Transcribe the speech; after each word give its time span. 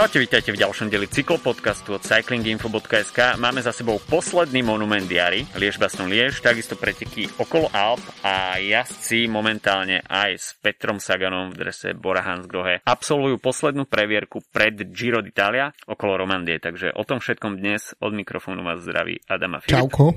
Čaute, 0.00 0.16
vítajte 0.16 0.56
v 0.56 0.64
ďalšom 0.64 0.88
deli 0.88 1.04
cyklopodcastu 1.04 1.92
od 1.92 2.00
cyclinginfo.sk. 2.00 3.36
Máme 3.36 3.60
za 3.60 3.68
sebou 3.68 4.00
posledný 4.00 4.64
monument 4.64 5.04
diary, 5.04 5.44
Liež 5.60 5.76
Baston 5.76 6.08
Liež, 6.08 6.40
takisto 6.40 6.72
preteky 6.72 7.28
okolo 7.36 7.68
Alp 7.68 8.00
a 8.24 8.56
jazdci 8.56 9.28
momentálne 9.28 10.00
aj 10.08 10.30
s 10.40 10.56
Petrom 10.56 11.04
Saganom 11.04 11.52
v 11.52 11.60
drese 11.60 11.92
Bora 11.92 12.24
Hansgrohe 12.24 12.80
absolvujú 12.80 13.36
poslednú 13.44 13.84
previerku 13.84 14.40
pred 14.48 14.88
Giro 14.88 15.20
d'Italia 15.20 15.68
okolo 15.84 16.16
Romandie. 16.16 16.56
Takže 16.56 16.96
o 16.96 17.04
tom 17.04 17.20
všetkom 17.20 17.60
dnes 17.60 17.92
od 18.00 18.16
mikrofónu 18.16 18.64
vás 18.64 18.80
zdraví 18.80 19.20
Adama 19.28 19.60
Filip. 19.60 19.84
Čauko. 19.84 20.16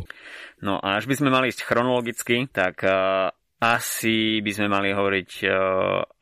No 0.63 0.80
a 0.80 0.95
až 0.95 1.12
by 1.12 1.20
sme 1.20 1.27
mali 1.27 1.52
ísť 1.52 1.68
chronologicky, 1.68 2.48
tak 2.55 2.88
uh, 2.88 3.27
asi 3.59 4.40
by 4.40 4.52
sme 4.55 4.72
mali 4.72 4.95
hovoriť 4.95 5.31
uh, 5.44 5.52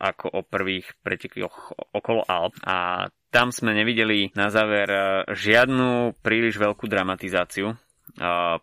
ako 0.01 0.25
o 0.33 0.41
prvých 0.49 0.97
pretekoch 1.05 1.77
okolo 1.93 2.25
Alp 2.25 2.57
a 2.65 3.05
tam 3.31 3.49
sme 3.55 3.71
nevideli 3.71 4.35
na 4.35 4.51
záver 4.51 4.91
e, 4.91 5.01
žiadnu 5.31 6.19
príliš 6.19 6.59
veľkú 6.59 6.85
dramatizáciu, 6.85 7.71
e, 7.71 7.75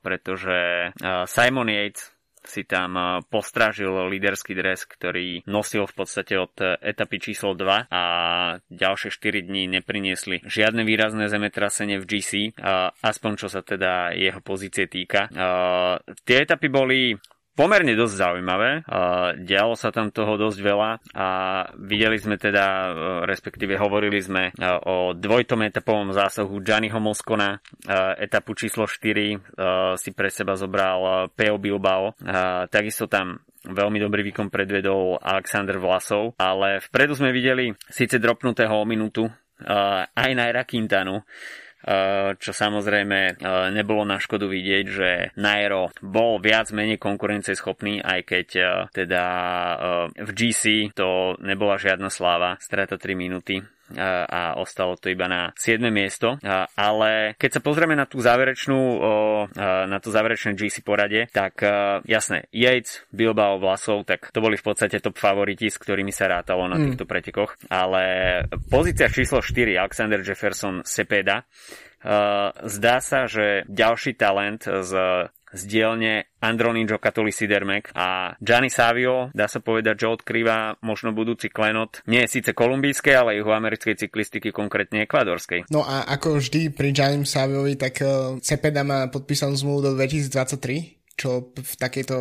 pretože 0.04 0.56
e, 0.56 0.88
Simon 1.24 1.72
Yates 1.72 2.12
si 2.48 2.64
tam 2.64 3.20
postražil 3.28 4.08
líderský 4.08 4.56
dres, 4.56 4.88
ktorý 4.88 5.44
nosil 5.44 5.84
v 5.84 5.92
podstate 5.92 6.32
od 6.41 6.56
etapy 6.80 7.20
číslo 7.20 7.52
2 7.52 7.92
a 7.92 8.02
ďalšie 8.72 9.12
4 9.12 9.44
dní 9.44 9.68
nepriniesli 9.68 10.41
žiadne 10.48 10.80
výrazné 10.80 11.28
zemetrasenie 11.28 12.00
v 12.00 12.08
GC, 12.08 12.56
aspoň 13.05 13.32
čo 13.36 13.52
sa 13.52 13.60
teda 13.60 14.16
jeho 14.16 14.41
pozície 14.41 14.88
týka. 14.88 15.28
Tie 16.25 16.36
etapy 16.41 16.72
boli 16.72 17.12
pomerne 17.59 17.98
dosť 17.98 18.14
zaujímavé. 18.14 18.70
Dialo 19.42 19.75
sa 19.75 19.91
tam 19.91 20.14
toho 20.14 20.39
dosť 20.39 20.59
veľa 20.62 20.91
a 21.19 21.28
videli 21.75 22.15
sme 22.15 22.39
teda, 22.39 22.65
e, 22.65 22.89
respektíve 23.27 23.75
hovorili 23.75 24.23
sme 24.23 24.55
e, 24.55 24.62
o 24.87 25.11
dvojtom 25.11 25.67
etapovom 25.67 26.15
zásahu 26.15 26.62
Gianniho 26.62 27.03
Moscona. 27.03 27.59
E, 27.59 28.31
etapu 28.31 28.55
číslo 28.55 28.87
4 28.87 29.98
si 29.98 30.11
pre 30.15 30.31
seba 30.31 30.55
zobral 30.55 31.27
Peo 31.34 31.59
Bilbao. 31.59 32.15
Takisto 32.70 33.11
tam 33.11 33.42
veľmi 33.67 33.98
dobrý 33.98 34.22
výkon 34.31 34.55
predvedol 34.55 35.19
Alexander 35.19 35.83
Vlasov, 35.83 36.39
ale 36.39 36.78
vpredu 36.78 37.19
sme 37.19 37.34
videli 37.34 37.75
síce 37.91 38.22
dropnutého 38.22 38.70
o 38.70 38.87
minútu 38.87 39.27
aj 40.15 40.31
Naira 40.39 40.62
Quintanu, 40.62 41.27
čo 42.34 42.51
samozrejme 42.51 43.19
eh, 43.19 43.37
nebolo 43.71 44.03
na 44.03 44.19
škodu 44.19 44.51
vidieť, 44.51 44.84
že 44.91 45.11
Nairo 45.39 45.95
bol 46.03 46.43
viac 46.43 46.75
menej 46.75 46.98
konkurencieschopný, 46.98 48.03
aj 48.03 48.21
keď 48.27 48.48
eh, 48.59 48.69
teda 48.91 49.25
v 50.19 50.31
GC 50.34 50.93
to 50.93 51.39
nebola 51.39 51.79
žiadna 51.79 52.11
sláva, 52.11 52.59
strata 52.59 52.99
3 52.99 53.15
minúty 53.15 53.62
a 53.97 54.58
ostalo 54.61 54.98
to 55.00 55.08
iba 55.08 55.25
na 55.31 55.55
7. 55.56 55.81
miesto. 55.89 56.36
Ale 56.77 57.39
keď 57.41 57.50
sa 57.58 57.61
pozrieme 57.64 57.97
na 57.97 58.05
tú 58.05 58.20
záverečnú, 58.20 58.81
na 59.89 59.98
tú 60.03 60.12
záverečné 60.12 60.53
GC 60.58 60.84
porade, 60.84 61.28
tak 61.33 61.62
jasné, 62.05 62.50
Yates, 62.53 63.06
Bilbao, 63.14 63.56
Vlasov, 63.56 64.05
tak 64.05 64.28
to 64.28 64.44
boli 64.44 64.61
v 64.61 64.64
podstate 64.64 65.00
top 65.00 65.16
favoriti, 65.16 65.72
s 65.72 65.81
ktorými 65.81 66.12
sa 66.12 66.28
rátalo 66.28 66.69
na 66.69 66.77
mm. 66.77 66.84
týchto 66.91 67.05
pretekoch. 67.09 67.56
Ale 67.72 68.03
pozícia 68.69 69.09
číslo 69.09 69.41
4, 69.41 69.78
Alexander 69.78 70.20
Jefferson 70.20 70.83
Sepeda, 70.84 71.47
zdá 72.62 72.97
sa, 73.03 73.27
že 73.27 73.66
ďalší 73.66 74.14
talent 74.14 74.62
z 74.62 74.92
z 75.52 75.62
dielne 75.64 76.28
Andronin 76.38 76.86
Giocattoli 76.86 77.32
Sidermek 77.32 77.91
a 77.94 78.36
Gianni 78.38 78.70
Savio, 78.70 79.32
dá 79.34 79.50
sa 79.50 79.59
povedať, 79.59 80.06
že 80.06 80.12
odkrýva 80.12 80.78
možno 80.84 81.10
budúci 81.14 81.50
klenot 81.50 82.03
nie 82.06 82.22
síce 82.31 82.54
kolumbijskej, 82.54 83.14
ale 83.14 83.41
americkej 83.42 83.97
cyklistiky, 83.97 84.53
konkrétne 84.53 85.08
ekvadorskej. 85.08 85.66
No 85.72 85.82
a 85.82 86.04
ako 86.04 86.38
vždy 86.38 86.70
pri 86.75 86.92
Gianni 86.92 87.25
Saviovi, 87.25 87.75
tak 87.75 88.04
uh, 88.04 88.37
Cepeda 88.44 88.84
má 88.84 89.08
podpísanú 89.08 89.56
zmluvu 89.56 89.81
do 89.81 89.91
2023 89.97 90.97
čo 91.19 91.51
v 91.51 91.75
takejto 91.75 92.17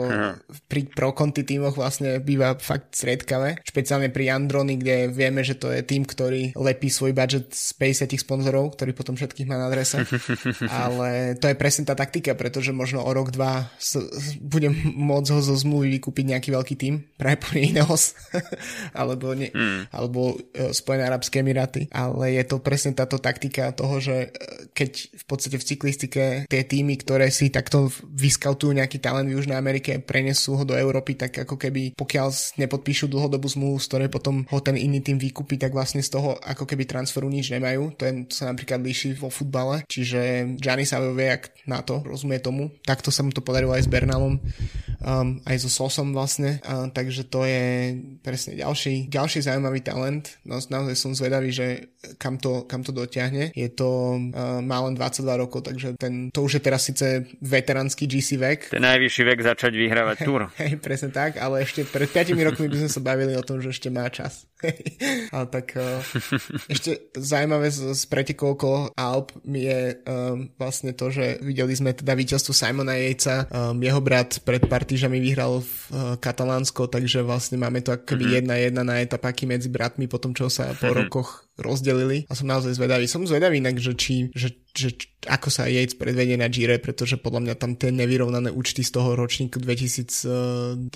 pri 0.66 0.90
pro 0.90 1.14
konti 1.14 1.46
vlastne 1.56 2.18
býva 2.18 2.58
fakt 2.58 2.98
sredkavé. 2.98 3.62
Špeciálne 3.62 4.10
pri 4.10 4.34
Androny, 4.34 4.82
kde 4.82 5.14
vieme, 5.14 5.46
že 5.46 5.54
to 5.56 5.70
je 5.70 5.86
tým, 5.86 6.04
ktorý 6.04 6.58
lepí 6.58 6.90
svoj 6.90 7.14
budget 7.14 7.54
z 7.54 7.78
50 7.78 8.18
sponzorov, 8.18 8.74
ktorý 8.74 8.98
potom 8.98 9.14
všetkých 9.14 9.46
má 9.46 9.62
na 9.62 9.70
adrese. 9.70 10.02
Ale 10.68 11.38
to 11.38 11.46
je 11.48 11.56
presne 11.56 11.86
tá 11.86 11.94
taktika, 11.94 12.34
pretože 12.34 12.74
možno 12.74 13.06
o 13.06 13.12
rok, 13.14 13.30
dva 13.30 13.70
s, 13.78 14.02
budem 14.42 14.74
môcť 14.98 15.30
ho 15.38 15.40
zo 15.40 15.56
zmluvy 15.56 16.02
vykúpiť 16.02 16.26
nejaký 16.34 16.50
veľký 16.52 16.76
tým, 16.76 17.06
práve 17.16 17.38
po 17.38 17.54
Ineos, 17.54 18.18
alebo, 19.00 19.38
ne, 19.38 19.54
mm. 19.54 19.94
alebo 19.94 20.36
uh, 20.36 20.74
Spojené 20.74 21.06
Arabské 21.06 21.46
Emiráty. 21.46 21.86
Ale 21.94 22.34
je 22.34 22.44
to 22.50 22.58
presne 22.60 22.98
táto 22.98 23.22
taktika 23.22 23.70
toho, 23.76 24.02
že 24.02 24.16
e, 24.34 24.72
keď 24.74 24.92
v 25.14 25.24
podstate 25.30 25.58
v 25.62 25.68
cyklistike 25.68 26.24
tie 26.50 26.62
týmy, 26.66 26.98
ktoré 27.02 27.30
si 27.30 27.54
takto 27.54 27.92
vyskautujú 28.08 28.74
nejaký 28.88 29.04
talent 29.04 29.28
v 29.28 29.36
Južnej 29.36 29.60
Amerike, 29.60 30.00
prenesú 30.00 30.56
ho 30.56 30.64
do 30.64 30.72
Európy, 30.72 31.20
tak 31.20 31.44
ako 31.44 31.60
keby 31.60 31.92
pokiaľ 32.00 32.56
nepodpíšu 32.56 33.12
dlhodobú 33.12 33.52
zmluvu, 33.52 33.76
z 33.84 33.88
ktorej 33.92 34.08
potom 34.08 34.48
ho 34.48 34.60
ten 34.64 34.80
iný 34.80 35.04
tým 35.04 35.20
vykúpi, 35.20 35.60
tak 35.60 35.76
vlastne 35.76 36.00
z 36.00 36.16
toho 36.16 36.40
ako 36.40 36.64
keby 36.64 36.88
transferu 36.88 37.28
nič 37.28 37.52
nemajú. 37.52 38.00
To, 38.00 38.08
je, 38.08 38.12
to 38.32 38.34
sa 38.40 38.48
napríklad 38.48 38.80
líši 38.80 39.20
vo 39.20 39.28
futbale, 39.28 39.84
čiže 39.92 40.56
Gianni 40.56 40.88
Savio 40.88 41.12
vie, 41.12 41.36
jak 41.36 41.52
na 41.68 41.84
to, 41.84 42.00
rozumie 42.08 42.40
tomu. 42.40 42.72
Takto 42.88 43.12
sa 43.12 43.28
mu 43.28 43.36
to 43.36 43.44
podarilo 43.44 43.76
aj 43.76 43.84
s 43.84 43.92
Bernalom, 43.92 44.40
um, 45.04 45.44
aj 45.44 45.68
so 45.68 45.68
Sosom 45.68 46.16
vlastne, 46.16 46.64
uh, 46.64 46.88
takže 46.88 47.28
to 47.28 47.44
je 47.44 47.92
presne 48.24 48.56
ďalší, 48.56 49.12
ďalší 49.12 49.44
zaujímavý 49.44 49.84
talent. 49.84 50.40
No, 50.48 50.64
naozaj 50.64 50.96
som 50.96 51.12
zvedavý, 51.12 51.52
že 51.52 51.92
kam 52.16 52.40
to, 52.40 52.64
kam 52.64 52.88
to 52.88 52.96
dotiahne. 52.96 53.52
Je 53.52 53.68
to, 53.68 54.16
uh, 54.16 54.64
má 54.64 54.80
len 54.88 54.96
22 54.96 55.44
rokov, 55.44 55.68
takže 55.68 56.00
ten, 56.00 56.32
to 56.32 56.40
už 56.48 56.60
je 56.60 56.62
teraz 56.64 56.88
síce 56.88 57.28
veteránsky 57.44 58.08
GC 58.08 58.40
vek, 58.40 58.60
ten 58.78 58.86
najvyšší 58.86 59.24
vek 59.26 59.40
začať 59.42 59.74
vyhrávať 59.74 60.18
túr. 60.30 60.54
Hej, 60.62 60.78
presne 60.78 61.10
tak, 61.10 61.42
ale 61.42 61.66
ešte 61.66 61.82
pred 61.90 62.06
5 62.06 62.38
rokmi 62.38 62.70
by 62.70 62.78
sme 62.86 62.92
sa 62.94 63.02
bavili 63.02 63.34
o 63.34 63.42
tom, 63.42 63.58
že 63.58 63.74
ešte 63.74 63.90
má 63.90 64.06
čas. 64.14 64.46
ale 65.34 65.46
tak 65.50 65.74
uh, 65.74 65.98
ešte 66.74 67.10
zaujímavé 67.18 67.74
z, 67.74 67.98
z 67.98 68.04
pretekov 68.06 68.54
okolo 68.54 68.94
Alp 68.94 69.34
je 69.50 69.98
um, 70.06 70.54
vlastne 70.62 70.94
to, 70.94 71.10
že 71.10 71.42
videli 71.42 71.74
sme 71.74 71.98
teda 71.98 72.14
víťazstvo 72.14 72.54
Simona 72.54 73.02
Jejca. 73.02 73.50
Um, 73.50 73.82
jeho 73.82 73.98
brat 73.98 74.46
pred 74.46 74.62
pár 74.70 74.86
týždňami 74.86 75.18
vyhral 75.26 75.66
v 75.66 75.74
uh, 75.90 76.14
Katalánsko, 76.22 76.86
takže 76.86 77.26
vlastne 77.26 77.58
máme 77.58 77.82
to 77.82 77.98
akoby 77.98 78.30
mm-hmm. 78.30 78.38
jedna 78.38 78.56
jedna 78.62 78.82
na 78.86 78.96
etapáky 79.02 79.50
medzi 79.50 79.74
bratmi 79.74 80.06
po 80.06 80.22
tom, 80.22 80.38
čo 80.38 80.54
sa 80.54 80.70
po 80.78 80.86
mm-hmm. 80.86 81.02
rokoch 81.02 81.47
rozdelili 81.58 82.30
a 82.30 82.34
som 82.38 82.46
naozaj 82.46 82.78
zvedavý. 82.78 83.10
Som 83.10 83.26
zvedavý 83.26 83.58
inak, 83.58 83.82
že, 83.82 83.98
či, 83.98 84.30
že, 84.32 84.54
že 84.78 84.94
ako 85.26 85.50
sa 85.50 85.66
Yates 85.66 85.98
predvedie 85.98 86.38
na 86.38 86.48
Gire, 86.48 86.78
pretože 86.78 87.18
podľa 87.18 87.42
mňa 87.50 87.56
tam 87.58 87.74
tie 87.74 87.90
nevyrovnané 87.90 88.54
účty 88.54 88.86
z 88.86 88.94
toho 88.94 89.18
ročníku 89.18 89.58
2019 89.58 90.88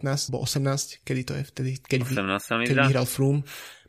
alebo 0.00 0.38
18, 0.38 1.02
kedy 1.02 1.20
to 1.26 1.32
je 1.34 1.42
vtedy, 1.50 1.70
keď, 1.82 2.00
18 2.14 2.70
keď 2.70 2.76
vyhral 2.88 3.06
Froome. 3.10 3.42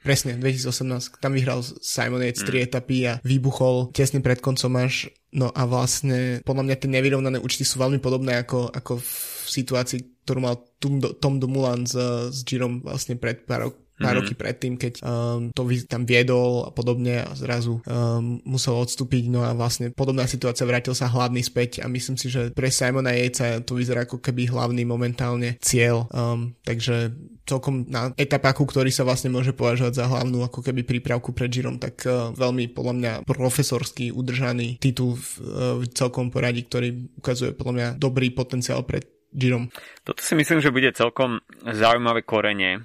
Presne, 0.06 0.38
2018. 0.38 1.18
Tam 1.18 1.34
vyhral 1.34 1.66
Simon 1.82 2.22
Yates 2.22 2.46
mm. 2.46 2.50
3 2.54 2.68
etapy 2.70 2.98
a 3.10 3.18
vybuchol 3.26 3.90
tesne 3.90 4.22
pred 4.22 4.38
koncom 4.38 4.70
až. 4.78 5.10
No 5.34 5.50
a 5.50 5.66
vlastne 5.66 6.46
podľa 6.46 6.64
mňa 6.70 6.76
tie 6.78 6.90
nevyrovnané 6.94 7.42
účty 7.42 7.66
sú 7.66 7.82
veľmi 7.82 7.98
podobné 7.98 8.38
ako, 8.38 8.70
ako 8.70 9.02
v 9.02 9.10
situácii, 9.50 10.22
ktorú 10.22 10.40
mal 10.46 10.62
Tom, 10.78 11.02
Tom 11.02 11.42
Dumoulin 11.42 11.90
s, 11.90 11.98
s 12.30 12.46
Girom 12.46 12.86
vlastne 12.86 13.18
pred 13.18 13.50
pár, 13.50 13.74
pár 13.74 13.85
mm-hmm. 14.00 14.18
roky 14.20 14.34
predtým, 14.36 14.74
keď 14.76 14.94
um, 15.02 15.50
to 15.56 15.64
tam 15.88 16.04
viedol 16.04 16.68
a 16.68 16.72
podobne 16.72 17.24
a 17.24 17.32
zrazu 17.34 17.80
um, 17.86 18.44
musel 18.44 18.76
odstúpiť, 18.76 19.32
no 19.32 19.48
a 19.48 19.56
vlastne 19.56 19.92
podobná 19.96 20.28
situácia, 20.28 20.68
vrátil 20.68 20.92
sa 20.92 21.08
hlavný 21.08 21.40
späť 21.42 21.84
a 21.84 21.88
myslím 21.88 22.20
si, 22.20 22.28
že 22.28 22.52
pre 22.52 22.68
Simona 22.68 23.16
Jejca 23.16 23.64
to 23.64 23.80
vyzerá 23.80 24.04
ako 24.04 24.20
keby 24.20 24.52
hlavný 24.52 24.84
momentálne 24.84 25.56
cieľ, 25.64 26.12
um, 26.12 26.52
takže 26.68 27.16
celkom 27.46 27.86
na 27.86 28.10
etapáku, 28.18 28.66
ktorý 28.66 28.90
sa 28.90 29.06
vlastne 29.06 29.30
môže 29.30 29.54
považovať 29.54 29.94
za 30.02 30.06
hlavnú 30.10 30.42
ako 30.42 30.66
keby 30.66 30.82
prípravku 30.82 31.32
pred 31.32 31.48
Girom, 31.54 31.78
tak 31.78 32.04
uh, 32.10 32.34
veľmi 32.34 32.74
podľa 32.74 32.94
mňa 32.98 33.12
profesorský 33.24 34.10
udržaný 34.12 34.82
titul 34.82 35.16
v 35.16 35.28
uh, 35.40 35.46
celkom 35.94 36.34
poradí, 36.34 36.66
ktorý 36.66 37.16
ukazuje 37.22 37.54
podľa 37.54 37.74
mňa 37.74 37.88
dobrý 38.02 38.34
potenciál 38.34 38.82
pred 38.84 39.06
Girom. 39.36 39.68
Toto 40.08 40.24
si 40.24 40.34
myslím, 40.34 40.64
že 40.64 40.72
bude 40.72 40.96
celkom 40.96 41.44
zaujímavé 41.68 42.24
korenie 42.24 42.80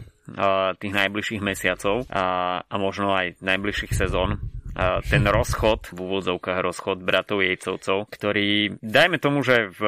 tých 0.78 0.94
najbližších 0.94 1.42
mesiacov 1.42 2.06
a, 2.10 2.60
a 2.62 2.74
možno 2.78 3.14
aj 3.14 3.40
najbližších 3.42 3.94
sezón 3.94 4.38
ten 5.10 5.26
rozchod, 5.26 5.90
v 5.90 5.98
úvodzovkách 5.98 6.58
rozchod 6.62 7.02
bratov 7.02 7.42
Jejcovcov, 7.42 8.06
ktorý, 8.06 8.78
dajme 8.78 9.18
tomu, 9.18 9.42
že 9.42 9.66
v, 9.74 9.82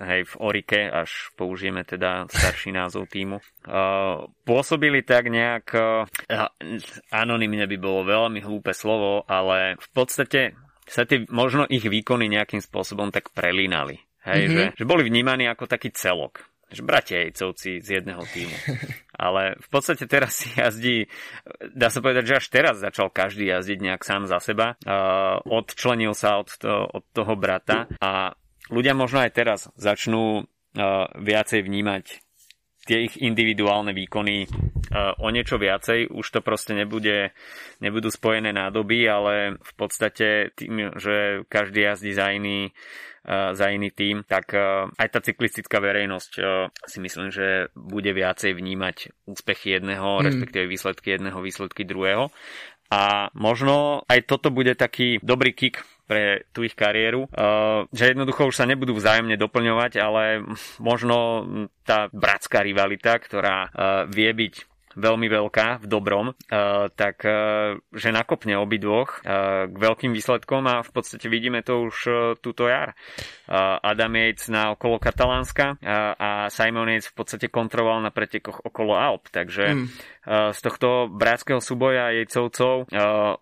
hej, 0.00 0.22
v 0.24 0.34
Orike, 0.40 0.80
až 0.88 1.28
použijeme 1.36 1.84
teda 1.84 2.24
starší 2.32 2.72
názov 2.72 3.12
týmu, 3.12 3.36
pôsobili 4.48 5.04
tak 5.04 5.28
nejak, 5.28 5.76
anonymne 7.12 7.68
by 7.68 7.76
bolo 7.76 8.08
veľmi 8.08 8.40
hlúpe 8.40 8.72
slovo, 8.72 9.28
ale 9.28 9.76
v 9.76 9.88
podstate 9.92 10.56
sa 10.88 11.04
tie, 11.04 11.28
možno 11.28 11.68
ich 11.68 11.84
výkony 11.84 12.32
nejakým 12.32 12.64
spôsobom 12.64 13.12
tak 13.12 13.28
prelínali. 13.36 14.00
Hej, 14.24 14.40
mm-hmm. 14.48 14.56
že, 14.74 14.82
že 14.82 14.88
boli 14.88 15.04
vnímaní 15.04 15.46
ako 15.52 15.68
taký 15.68 15.92
celok. 15.92 16.47
Že 16.68 16.84
bratia 16.84 17.24
jejcovci 17.24 17.80
z 17.80 17.88
jedného 18.00 18.22
týmu. 18.28 18.56
Ale 19.18 19.58
v 19.58 19.68
podstate 19.72 20.04
teraz 20.04 20.38
si 20.38 20.52
jazdí, 20.60 21.08
dá 21.74 21.88
sa 21.88 21.98
povedať, 22.04 22.24
že 22.28 22.38
až 22.38 22.46
teraz 22.52 22.74
začal 22.78 23.10
každý 23.10 23.48
jazdiť 23.48 23.78
nejak 23.80 24.02
sám 24.04 24.28
za 24.28 24.38
seba. 24.38 24.76
Uh, 24.84 25.40
odčlenil 25.48 26.12
sa 26.12 26.38
od, 26.38 26.48
to, 26.54 26.86
od 26.86 27.04
toho 27.10 27.34
brata 27.34 27.88
a 27.98 28.36
ľudia 28.70 28.92
možno 28.92 29.24
aj 29.24 29.32
teraz 29.32 29.60
začnú 29.74 30.44
uh, 30.44 30.46
viacej 31.18 31.64
vnímať 31.64 32.04
tie 32.88 33.04
ich 33.04 33.20
individuálne 33.20 33.92
výkony 33.92 34.48
uh, 34.48 35.12
o 35.20 35.28
niečo 35.28 35.60
viacej. 35.60 36.08
Už 36.08 36.24
to 36.24 36.40
proste 36.40 36.72
nebude, 36.72 37.36
nebudú 37.84 38.08
spojené 38.08 38.56
nádoby, 38.56 39.04
ale 39.04 39.34
v 39.60 39.72
podstate 39.76 40.56
tým, 40.56 40.96
že 40.96 41.44
každý 41.52 41.84
jazdí 41.84 42.16
za 42.16 42.32
iný, 42.32 42.72
za 43.28 43.66
iný 43.68 43.92
tým, 43.92 44.24
tak 44.24 44.56
uh, 44.56 44.88
aj 44.96 45.08
tá 45.12 45.20
cyklistická 45.20 45.84
verejnosť 45.84 46.32
si 46.88 46.98
myslím, 47.04 47.28
že 47.28 47.68
bude 47.76 48.08
viacej 48.16 48.56
vnímať 48.56 49.28
úspechy 49.28 49.76
jedného, 49.76 50.18
mm. 50.18 50.24
respektíve 50.24 50.64
výsledky 50.64 51.20
jedného, 51.20 51.38
výsledky 51.44 51.84
druhého. 51.84 52.32
A 52.88 53.28
možno 53.36 54.00
aj 54.08 54.24
toto 54.24 54.48
bude 54.48 54.72
taký 54.72 55.20
dobrý 55.20 55.52
kick 55.52 55.84
pre 56.08 56.48
tú 56.56 56.64
ich 56.64 56.72
kariéru, 56.72 57.28
že 57.92 58.16
jednoducho 58.16 58.48
už 58.48 58.56
sa 58.56 58.64
nebudú 58.64 58.96
vzájomne 58.96 59.36
doplňovať, 59.36 60.00
ale 60.00 60.40
možno 60.80 61.44
tá 61.84 62.08
bratská 62.08 62.64
rivalita, 62.64 63.20
ktorá 63.20 63.68
vie 64.08 64.32
byť 64.32 64.54
veľmi 64.98 65.30
veľká 65.30 65.80
v 65.80 65.86
dobrom, 65.86 66.26
uh, 66.34 66.90
tak 66.92 67.22
uh, 67.22 67.78
že 67.94 68.10
nakopne 68.10 68.58
obidvoch 68.58 69.22
uh, 69.22 69.70
k 69.70 69.76
veľkým 69.78 70.10
výsledkom 70.10 70.66
a 70.66 70.82
v 70.82 70.90
podstate 70.90 71.30
vidíme 71.30 71.62
to 71.62 71.88
už 71.88 71.96
túto 72.42 72.66
jar. 72.66 72.98
Adam 73.48 74.12
Yates 74.12 74.52
na 74.52 74.76
okolo 74.76 75.00
Katalánska 75.00 75.80
a 76.20 76.52
Simon 76.52 76.92
Yates 76.92 77.08
v 77.08 77.16
podstate 77.16 77.46
kontroloval 77.48 78.04
na 78.04 78.12
pretekoch 78.12 78.60
okolo 78.60 78.92
Alp, 78.92 79.32
takže 79.32 79.72
mm. 79.72 79.86
z 80.52 80.58
tohto 80.60 81.08
bratského 81.08 81.60
súboja 81.62 82.12
jejcovcov 82.12 82.92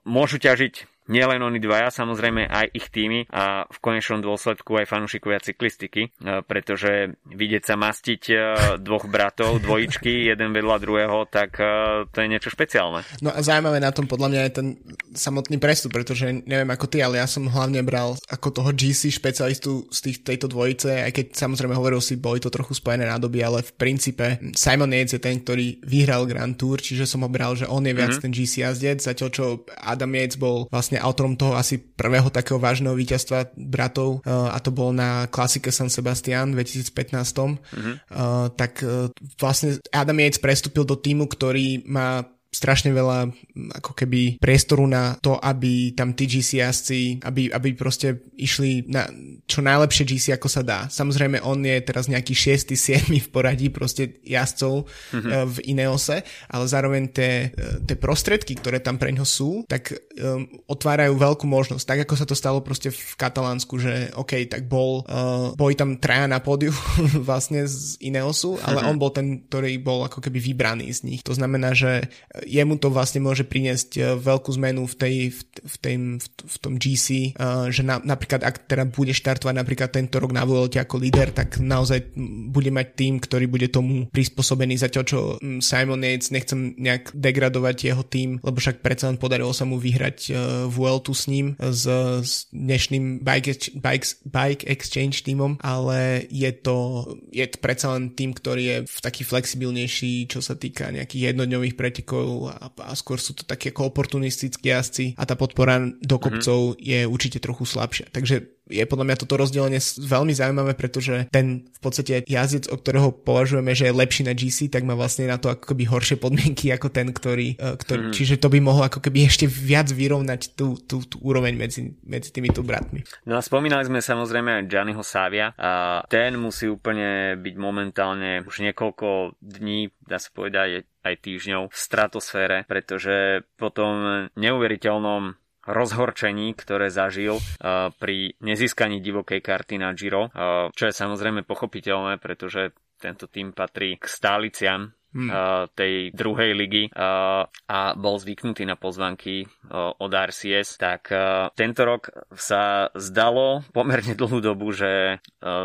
môžu 0.06 0.37
ťažiť 0.38 0.95
nielen 1.06 1.43
oni 1.43 1.58
dvaja, 1.62 1.91
samozrejme 1.91 2.47
aj 2.47 2.67
ich 2.75 2.91
týmy 2.91 3.31
a 3.31 3.67
v 3.67 3.79
konečnom 3.79 4.20
dôsledku 4.23 4.79
aj 4.79 4.91
fanúšikovia 4.91 5.43
cyklistiky, 5.43 6.03
e, 6.06 6.43
pretože 6.44 7.17
vidieť 7.26 7.62
sa 7.62 7.75
mastiť 7.79 8.23
e, 8.31 8.35
dvoch 8.82 9.06
bratov, 9.06 9.58
dvojičky, 9.67 10.31
jeden 10.31 10.50
vedľa 10.53 10.76
druhého, 10.82 11.26
tak 11.31 11.58
e, 11.58 11.67
to 12.11 12.17
je 12.23 12.31
niečo 12.31 12.50
špeciálne. 12.50 13.06
No 13.23 13.31
a 13.31 13.41
zaujímavé 13.41 13.79
na 13.79 13.94
tom 13.94 14.11
podľa 14.11 14.29
mňa 14.31 14.41
je 14.47 14.53
ten 14.53 14.69
samotný 15.14 15.56
prestup, 15.62 15.94
pretože 15.94 16.29
neviem 16.44 16.69
ako 16.70 16.87
ty, 16.91 17.00
ale 17.00 17.23
ja 17.23 17.26
som 17.26 17.47
hlavne 17.47 17.81
bral 17.87 18.19
ako 18.26 18.62
toho 18.62 18.70
GC 18.75 19.14
špecialistu 19.14 19.88
z 19.88 19.99
tých, 20.11 20.19
tejto 20.26 20.50
dvojice, 20.50 21.06
aj 21.06 21.12
keď 21.14 21.26
samozrejme 21.38 21.75
hovoril 21.75 22.03
si, 22.03 22.19
boli 22.19 22.43
to 22.43 22.53
trochu 22.53 22.75
spojené 22.76 23.06
nádoby, 23.06 23.41
ale 23.43 23.62
v 23.62 23.73
princípe 23.79 24.26
Simon 24.53 24.93
Yates 24.93 25.17
je 25.17 25.23
ten, 25.23 25.38
ktorý 25.41 25.81
vyhral 25.87 26.26
Grand 26.26 26.55
Tour, 26.58 26.82
čiže 26.82 27.06
som 27.06 27.23
ho 27.23 27.31
bral, 27.31 27.55
že 27.55 27.70
on 27.70 27.85
je 27.87 27.94
viac 27.94 28.12
mm-hmm. 28.12 28.25
ten 28.25 28.35
GC 28.35 28.55
jazdec, 28.67 28.99
zatiaľ 29.00 29.29
čo 29.31 29.44
Adam 29.79 30.12
Yates 30.12 30.37
bol 30.37 30.67
vlastne 30.69 30.95
vlastne 30.96 31.04
autorom 31.04 31.37
toho 31.37 31.52
asi 31.56 31.76
prvého 31.76 32.32
takého 32.32 32.56
vážneho 32.56 32.96
víťazstva 32.96 33.52
bratov 33.56 34.25
uh, 34.25 34.48
a 34.52 34.58
to 34.64 34.72
bolo 34.72 34.96
na 34.96 35.28
klasike 35.28 35.69
San 35.69 35.93
Sebastian 35.93 36.56
v 36.56 36.64
2015. 36.64 37.12
Mm-hmm. 37.12 37.94
Uh, 38.08 38.48
tak 38.56 38.81
uh, 38.81 39.12
vlastne 39.37 39.76
Adam 39.93 40.16
Yates 40.16 40.40
prestúpil 40.40 40.88
do 40.88 40.96
týmu, 40.96 41.28
ktorý 41.28 41.84
má 41.84 42.25
strašne 42.56 42.91
veľa 42.97 43.29
ako 43.76 43.93
keby 43.93 44.41
priestoru 44.41 44.88
na 44.88 45.20
to, 45.20 45.37
aby 45.37 45.93
tam 45.93 46.17
tí 46.17 46.25
GC 46.25 46.64
jazdci, 46.64 47.00
aby, 47.20 47.53
aby 47.53 47.76
proste 47.76 48.25
išli 48.41 48.88
na 48.88 49.05
čo 49.47 49.62
najlepšie 49.62 50.05
GC 50.05 50.26
ako 50.35 50.49
sa 50.50 50.62
dá. 50.67 50.81
Samozrejme 50.91 51.38
on 51.44 51.62
je 51.62 51.79
teraz 51.85 52.11
nejaký 52.11 52.35
6. 52.35 52.75
7. 52.75 53.14
v 53.26 53.29
poradí 53.31 53.70
proste 53.70 54.19
jazdcov 54.26 54.87
mm-hmm. 54.87 55.32
v 55.47 55.56
Ineose, 55.70 56.25
ale 56.50 56.64
zároveň 56.67 57.03
tie, 57.14 57.50
eh, 57.50 57.79
tie 57.87 57.97
prostredky, 57.99 58.58
ktoré 58.58 58.82
tam 58.82 58.99
pre 58.99 59.14
ňo 59.14 59.23
sú, 59.23 59.62
tak 59.70 59.94
um, 60.19 60.47
otvárajú 60.67 61.14
veľkú 61.14 61.47
možnosť. 61.47 61.85
Tak 61.87 61.99
ako 62.06 62.14
sa 62.19 62.26
to 62.26 62.35
stalo 62.35 62.58
proste 62.62 62.91
v 62.91 63.14
Katalánsku, 63.19 63.79
že 63.79 64.11
OK, 64.19 64.47
tak 64.50 64.67
bol, 64.67 65.06
uh, 65.06 65.55
boli 65.55 65.79
tam 65.79 65.99
traja 65.99 66.26
na 66.26 66.43
pódiu 66.43 66.75
vlastne 67.29 67.67
z 67.67 67.99
Ineosu, 68.03 68.58
ale 68.62 68.82
mm-hmm. 68.82 68.91
on 68.91 68.97
bol 68.97 69.11
ten, 69.14 69.26
ktorý 69.47 69.79
bol 69.79 70.06
ako 70.06 70.19
keby 70.23 70.38
vybraný 70.43 70.91
z 70.91 71.00
nich. 71.06 71.20
To 71.26 71.35
znamená, 71.35 71.73
že 71.76 72.11
jemu 72.46 72.78
to 72.78 72.88
vlastne 72.88 73.20
môže 73.20 73.43
priniesť 73.43 73.90
e, 73.98 74.00
veľkú 74.16 74.50
zmenu 74.56 74.87
v, 74.87 74.94
tej, 74.94 75.14
v, 75.34 75.40
v, 75.66 75.76
tej, 75.82 75.96
v 76.22 76.56
tom 76.62 76.78
GC, 76.78 77.06
e, 77.06 77.31
že 77.75 77.82
na, 77.82 77.98
napríklad 77.98 78.46
ak 78.46 78.70
teda 78.70 78.87
bude 78.87 79.10
štartovať 79.10 79.54
napríklad 79.58 79.90
tento 79.90 80.22
rok 80.22 80.31
na 80.31 80.46
Vuelte 80.46 80.78
ako 80.78 81.02
líder, 81.02 81.34
tak 81.34 81.58
naozaj 81.58 82.14
bude 82.48 82.70
mať 82.70 82.87
tým, 82.94 83.19
ktorý 83.19 83.50
bude 83.50 83.66
tomu 83.69 84.06
prispôsobený, 84.14 84.78
zatiaľ 84.78 85.04
čo 85.04 85.19
Simon 85.58 86.06
Yates, 86.06 86.31
nechcem 86.31 86.78
nejak 86.78 87.10
degradovať 87.12 87.76
jeho 87.93 88.04
tým, 88.06 88.38
lebo 88.40 88.56
však 88.62 88.81
predsa 88.81 89.10
len 89.10 89.19
podarilo 89.19 89.50
sa 89.50 89.66
mu 89.66 89.81
vyhrať 89.81 90.19
uh, 90.31 90.37
Vueltu 90.70 91.12
s 91.12 91.26
ním, 91.26 91.58
s, 91.58 91.84
s 92.22 92.46
dnešným 92.54 93.25
bike, 93.26 93.78
bike, 93.81 94.06
bike 94.28 94.62
exchange 94.70 95.26
týmom, 95.26 95.58
ale 95.64 96.28
je 96.31 96.50
to, 96.54 97.08
je 97.34 97.46
to 97.48 97.56
predsa 97.58 97.96
len 97.96 98.14
tým, 98.14 98.31
ktorý 98.37 98.62
je 98.62 98.78
v 98.87 98.98
taký 99.02 99.22
flexibilnejší, 99.26 100.31
čo 100.31 100.38
sa 100.44 100.54
týka 100.54 100.93
nejakých 100.93 101.34
jednodňových 101.34 101.75
pretekov 101.75 102.25
a, 102.49 102.67
a 102.90 102.93
skôr 102.96 103.20
sú 103.20 103.37
to 103.37 103.44
také 103.44 103.70
ako 103.70 103.90
oportunistickí 103.93 104.73
jazdci 104.73 105.14
a 105.19 105.23
tá 105.28 105.34
podpora 105.37 105.82
do 105.82 106.17
kopcov 106.17 106.75
mm-hmm. 106.75 106.82
je 106.82 107.00
určite 107.06 107.38
trochu 107.38 107.64
slabšia. 107.69 108.11
Takže 108.11 108.56
je 108.66 108.82
podľa 108.84 109.06
mňa 109.06 109.16
toto 109.22 109.38
rozdelenie 109.38 109.78
veľmi 109.82 110.34
zaujímavé, 110.34 110.72
pretože 110.74 111.30
ten 111.30 111.70
v 111.70 111.80
podstate 111.80 112.26
jazdec, 112.26 112.66
o 112.70 112.76
ktorého 112.76 113.14
považujeme, 113.14 113.70
že 113.72 113.88
je 113.88 113.94
lepší 113.94 114.22
na 114.26 114.34
GC, 114.34 114.68
tak 114.68 114.82
má 114.82 114.98
vlastne 114.98 115.30
na 115.30 115.38
to 115.38 115.50
ako 115.50 115.74
keby 115.74 115.86
horšie 115.86 116.18
podmienky 116.18 116.74
ako 116.74 116.90
ten, 116.90 117.14
ktorý, 117.14 117.54
e, 117.56 117.78
ktorý 117.78 118.10
mm. 118.10 118.14
čiže 118.14 118.36
to 118.42 118.50
by 118.50 118.58
mohlo 118.58 118.82
ako 118.82 118.98
keby 118.98 119.30
ešte 119.30 119.46
viac 119.46 119.88
vyrovnať 119.90 120.58
tú, 120.58 120.74
tú, 120.82 121.06
tú 121.06 121.16
úroveň 121.22 121.54
medzi, 121.54 121.94
medzi 122.02 122.34
týmito 122.34 122.66
bratmi. 122.66 123.06
No 123.24 123.38
a 123.38 123.42
spomínali 123.42 123.86
sme 123.86 124.02
samozrejme 124.02 124.62
aj 124.62 124.69
Gianniho 124.69 125.04
Savia 125.06 125.54
a 125.54 126.02
ten 126.10 126.34
musí 126.34 126.66
úplne 126.66 127.38
byť 127.38 127.54
momentálne 127.54 128.42
už 128.42 128.66
niekoľko 128.66 129.38
dní, 129.38 129.94
dá 130.02 130.19
sa 130.19 130.30
povedať 130.34 130.86
aj 131.06 131.14
týždňov 131.22 131.70
v 131.70 131.76
stratosfére, 131.78 132.56
pretože 132.66 133.46
po 133.54 133.70
tom 133.70 134.26
neuveriteľnom 134.34 135.38
rozhorčení, 135.66 136.56
ktoré 136.56 136.88
zažil 136.88 137.36
uh, 137.36 137.92
pri 138.00 138.38
nezískaní 138.40 139.02
divokej 139.05 139.44
karty 139.44 139.76
na 139.76 139.93
Giro, 139.93 140.32
uh, 140.32 140.70
čo 140.72 140.88
je 140.88 140.94
samozrejme 140.94 141.44
pochopiteľné, 141.44 142.22
pretože 142.22 142.72
tento 142.96 143.29
tým 143.29 143.52
patrí 143.52 144.00
k 144.00 144.08
stáliciam 144.08 144.95
hmm. 145.15 145.31
tej 145.72 146.13
druhej 146.13 146.53
ligy 146.53 146.84
uh, 146.93 147.46
a 147.48 147.81
bol 147.96 148.20
zvyknutý 148.20 148.69
na 148.69 148.77
pozvanky 148.77 149.46
uh, 149.46 149.94
od 149.96 150.13
RCS, 150.13 150.79
tak 150.79 151.08
tento 151.56 151.82
rok 151.86 152.10
sa 152.34 152.93
zdalo 152.94 153.65
pomerne 153.72 154.13
dlhú 154.20 154.39
dobu, 154.43 154.70
že 154.75 155.22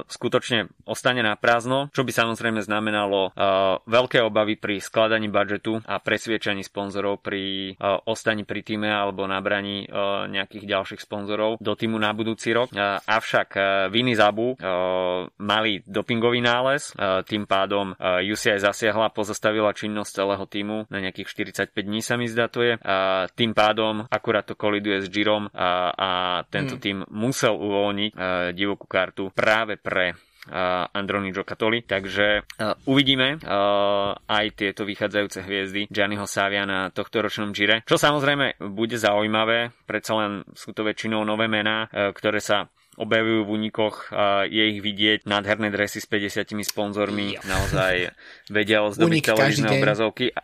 skutočne 0.07 0.69
ostane 0.85 1.25
na 1.25 1.35
prázdno, 1.35 1.89
čo 1.91 2.05
by 2.05 2.11
samozrejme 2.13 2.61
znamenalo 2.61 3.33
veľké 3.85 4.21
obavy 4.21 4.55
pri 4.57 4.77
skladaní 4.79 5.27
budžetu 5.27 5.81
a 5.85 5.97
presviečaní 5.97 6.61
sponzorov 6.61 7.23
pri 7.23 7.75
ostaní 8.05 8.45
pri 8.45 8.61
týme 8.61 8.89
alebo 8.89 9.25
nabraní 9.25 9.89
nejakých 10.29 10.65
ďalších 10.67 11.01
sponzorov 11.01 11.57
do 11.57 11.73
týmu 11.73 11.97
na 11.97 12.13
budúci 12.13 12.53
rok. 12.53 12.69
Avšak 13.05 13.57
Viny 13.89 14.13
Zabu 14.13 14.55
mali 15.41 15.81
dopingový 15.85 16.39
nález, 16.43 16.93
tým 17.25 17.49
pádom 17.49 17.97
UCI 18.21 18.61
zasiahla 18.61 19.09
pozostavila 19.09 19.30
zastavila 19.31 19.71
činnosť 19.71 20.11
celého 20.11 20.45
týmu 20.45 20.77
na 20.91 20.99
nejakých 20.99 21.27
45 21.71 21.71
dní 21.71 22.03
sa 22.03 22.19
mi 22.19 22.27
zdá 22.27 22.51
to 22.51 22.61
je. 22.61 22.75
A 22.83 23.25
tým 23.31 23.55
pádom 23.55 24.05
akurát 24.11 24.43
to 24.43 24.59
koliduje 24.59 25.01
s 25.01 25.07
Girom 25.07 25.47
a, 25.55 25.95
a 25.95 26.09
tento 26.51 26.75
hmm. 26.75 26.83
tým 26.83 26.97
musel 27.09 27.55
uvoľniť 27.55 28.11
divokú 28.53 28.85
kartu 28.85 29.31
práve 29.31 29.79
pre 29.79 30.13
Uh, 30.41 30.89
Androni 30.97 31.29
Giocattoli, 31.29 31.85
takže 31.85 32.41
uh, 32.41 32.73
uvidíme 32.89 33.37
uh, 33.37 34.17
aj 34.25 34.57
tieto 34.57 34.89
vychádzajúce 34.89 35.45
hviezdy 35.45 35.85
Gianniho 35.85 36.25
Savia 36.25 36.65
na 36.65 36.89
tohto 36.89 37.21
ročnom 37.21 37.53
Gire, 37.53 37.85
čo 37.85 37.93
samozrejme 37.93 38.57
bude 38.73 38.97
zaujímavé, 38.97 39.69
predsa 39.85 40.17
len 40.17 40.41
sú 40.57 40.73
to 40.73 40.81
väčšinou 40.81 41.21
nové 41.21 41.45
mená, 41.45 41.85
uh, 41.85 42.09
ktoré 42.09 42.41
sa 42.41 42.73
objavujú 42.99 43.47
v 43.47 43.49
únikoch 43.49 44.11
je 44.51 44.63
ich 44.75 44.79
vidieť 44.83 45.23
nádherné 45.23 45.71
dresy 45.71 46.03
s 46.03 46.07
50 46.07 46.51
sponzormi, 46.67 47.37
jo. 47.37 47.41
naozaj 47.47 48.11
vedia 48.51 48.83
ozdobiť 48.83 49.31
televízne 49.31 49.79
obrazovky. 49.79 50.35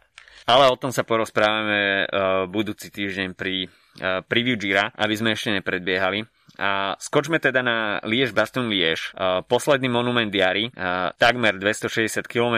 Ale 0.48 0.72
o 0.72 0.80
tom 0.80 0.96
sa 0.96 1.04
porozprávame 1.04 2.08
uh, 2.08 2.48
budúci 2.48 2.88
týždeň 2.88 3.36
pri 3.36 3.68
uh, 3.68 4.24
preview 4.24 4.56
Gira, 4.56 4.96
aby 4.96 5.12
sme 5.20 5.36
ešte 5.36 5.52
nepredbiehali. 5.52 6.24
A 6.58 6.96
skočme 6.98 7.38
teda 7.38 7.60
na 7.60 8.00
Liež 8.08 8.32
Baston 8.32 8.72
Liež. 8.72 9.12
Uh, 9.12 9.44
posledný 9.44 9.92
monument 9.92 10.32
diary, 10.32 10.72
takmer 11.20 11.60
260 11.60 12.26
km, 12.26 12.58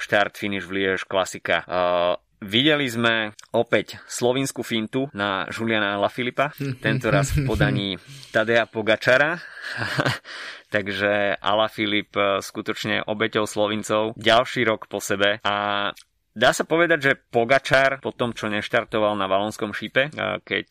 štart, 0.00 0.34
finish 0.34 0.66
v 0.66 0.82
Liež, 0.82 1.04
klasika. 1.04 1.62
Videli 2.38 2.86
sme 2.86 3.34
opäť 3.50 3.98
slovinskú 4.06 4.62
fintu 4.62 5.10
na 5.10 5.50
Juliana 5.50 5.98
Lafilipa, 5.98 6.54
tento 6.78 7.10
raz 7.10 7.34
v 7.34 7.50
podaní 7.50 7.98
Tadea 8.30 8.70
Pogačara. 8.70 9.42
Takže 10.74 11.34
Ala 11.40 11.66
Filip 11.66 12.14
skutočne 12.14 13.02
obeťou 13.02 13.48
Slovincov 13.48 14.14
ďalší 14.14 14.68
rok 14.68 14.86
po 14.86 15.02
sebe 15.02 15.42
a 15.42 15.90
Dá 16.38 16.54
sa 16.54 16.62
povedať, 16.62 16.98
že 17.02 17.18
Pogačar 17.18 17.98
po 17.98 18.14
tom, 18.14 18.30
čo 18.30 18.46
neštartoval 18.46 19.18
na 19.18 19.26
Valonskom 19.26 19.74
šipe, 19.74 20.14
keď 20.46 20.68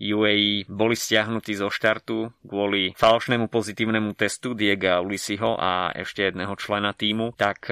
UAE 0.00 0.64
boli 0.64 0.96
stiahnutí 0.96 1.52
zo 1.60 1.68
štartu 1.68 2.32
kvôli 2.40 2.96
falošnému 2.96 3.52
pozitívnemu 3.52 4.16
testu 4.16 4.56
Diega 4.56 5.04
Ulisiho 5.04 5.60
a 5.60 5.92
ešte 5.92 6.24
jedného 6.24 6.56
člena 6.56 6.96
týmu, 6.96 7.36
tak 7.36 7.68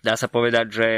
dá 0.00 0.14
sa 0.16 0.32
povedať, 0.32 0.66
že 0.72 0.88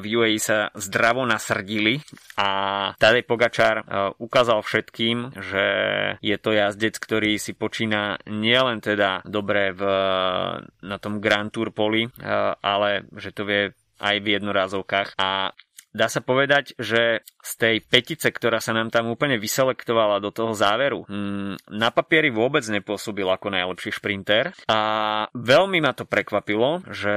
v 0.00 0.04
UAE 0.08 0.40
sa 0.40 0.72
zdravo 0.72 1.28
nasrdili 1.28 2.00
a 2.40 2.48
Tadej 2.96 3.28
Pogačar 3.28 3.84
ukázal 4.16 4.64
všetkým, 4.64 5.36
že 5.36 5.66
je 6.24 6.36
to 6.40 6.56
jazdec, 6.56 6.96
ktorý 6.96 7.36
si 7.36 7.52
počína 7.52 8.24
nielen 8.24 8.80
teda 8.80 9.20
dobre 9.28 9.76
v, 9.76 9.82
na 10.80 10.96
tom 10.96 11.20
Grand 11.20 11.52
Tour 11.52 11.76
poli, 11.76 12.08
ale 12.64 13.04
že 13.12 13.36
to 13.36 13.44
vie 13.44 13.76
aj 14.00 14.16
v 14.20 14.26
jednorázovkách 14.36 15.16
a 15.16 15.56
dá 15.96 16.12
sa 16.12 16.20
povedať, 16.20 16.76
že 16.76 17.24
z 17.40 17.52
tej 17.56 17.76
petice, 17.80 18.28
ktorá 18.28 18.60
sa 18.60 18.76
nám 18.76 18.92
tam 18.92 19.08
úplne 19.08 19.40
vyselektovala 19.40 20.20
do 20.20 20.28
toho 20.28 20.52
záveru, 20.52 21.08
mm, 21.08 21.72
na 21.72 21.88
papieri 21.88 22.28
vôbec 22.28 22.62
nepôsobil 22.68 23.24
ako 23.24 23.48
najlepší 23.48 23.96
šprinter. 23.96 24.52
A 24.68 24.80
veľmi 25.32 25.80
ma 25.80 25.96
to 25.96 26.04
prekvapilo, 26.04 26.84
že 26.92 27.14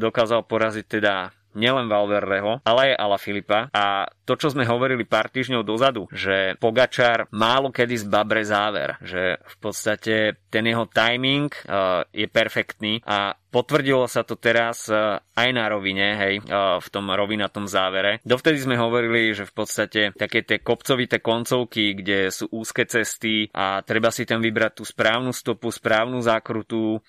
dokázal 0.00 0.48
poraziť 0.48 0.86
teda 0.88 1.36
nielen 1.54 1.88
Valverdeho, 1.88 2.64
ale 2.64 2.92
aj 2.92 2.98
Ala 2.98 3.18
Filipa. 3.18 3.60
A 3.72 4.08
to, 4.22 4.38
čo 4.38 4.54
sme 4.54 4.68
hovorili 4.68 5.02
pár 5.02 5.28
týždňov 5.28 5.62
dozadu, 5.66 6.06
že 6.14 6.54
Pogačar 6.56 7.26
málo 7.34 7.74
kedy 7.74 8.06
zbabre 8.06 8.46
záver, 8.46 8.96
že 9.02 9.42
v 9.42 9.56
podstate 9.58 10.14
ten 10.48 10.64
jeho 10.64 10.86
timing 10.88 11.50
uh, 11.66 12.06
je 12.14 12.26
perfektný 12.30 13.02
a 13.04 13.34
Potvrdilo 13.52 14.08
sa 14.08 14.24
to 14.24 14.40
teraz 14.40 14.88
uh, 14.88 15.20
aj 15.36 15.48
na 15.52 15.68
rovine, 15.68 16.16
hej, 16.16 16.34
uh, 16.48 16.80
v 16.80 16.88
tom 16.88 17.12
rovinatom 17.12 17.68
závere. 17.68 18.24
Dovtedy 18.24 18.56
sme 18.64 18.80
hovorili, 18.80 19.36
že 19.36 19.44
v 19.44 19.52
podstate 19.52 20.00
také 20.16 20.40
tie 20.40 20.64
kopcovité 20.64 21.20
koncovky, 21.20 21.92
kde 21.92 22.32
sú 22.32 22.48
úzke 22.48 22.88
cesty 22.88 23.52
a 23.52 23.84
treba 23.84 24.08
si 24.08 24.24
tam 24.24 24.40
vybrať 24.40 24.80
tú 24.80 24.88
správnu 24.88 25.36
stopu, 25.36 25.68
správnu 25.68 26.24
zákrutu, 26.24 27.04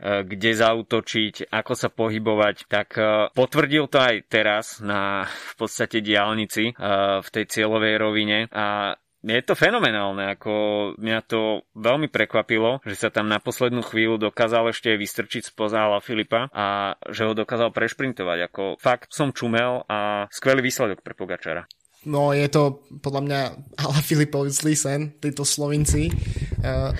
kde 0.00 0.50
zautočiť, 0.56 1.52
ako 1.52 1.72
sa 1.76 1.88
pohybovať, 1.92 2.56
tak 2.66 2.96
e, 2.96 3.28
potvrdil 3.36 3.86
to 3.86 3.98
aj 4.00 4.14
teraz 4.26 4.80
na 4.80 5.28
v 5.28 5.52
podstate 5.60 6.00
diálnici 6.00 6.72
e, 6.72 6.74
v 7.20 7.28
tej 7.28 7.44
cieľovej 7.46 7.94
rovine 8.00 8.38
a 8.50 8.96
je 9.22 9.38
to 9.46 9.54
fenomenálne, 9.54 10.34
ako 10.34 10.52
mňa 10.98 11.18
to 11.30 11.62
veľmi 11.78 12.10
prekvapilo, 12.10 12.82
že 12.82 12.98
sa 12.98 13.08
tam 13.14 13.30
na 13.30 13.38
poslednú 13.38 13.86
chvíľu 13.86 14.18
dokázal 14.18 14.74
ešte 14.74 14.98
vystrčiť 14.98 15.54
spoza 15.54 15.86
Ala 15.86 16.02
Filipa 16.02 16.50
a 16.50 16.98
že 17.06 17.30
ho 17.30 17.32
dokázal 17.32 17.70
prešprintovať. 17.70 18.50
Ako 18.50 18.62
fakt 18.82 19.14
som 19.14 19.30
čumel 19.30 19.86
a 19.86 20.26
skvelý 20.26 20.66
výsledok 20.66 21.06
pre 21.06 21.14
Pogačara. 21.14 21.70
No 22.02 22.34
je 22.34 22.50
to 22.50 22.82
podľa 22.98 23.22
mňa 23.22 23.40
Ala 23.78 24.00
Filipovi 24.02 24.50
zlý 24.50 24.74
sen, 24.74 25.14
títo 25.22 25.46
Slovinci. 25.46 26.10
Uh, 26.58 26.90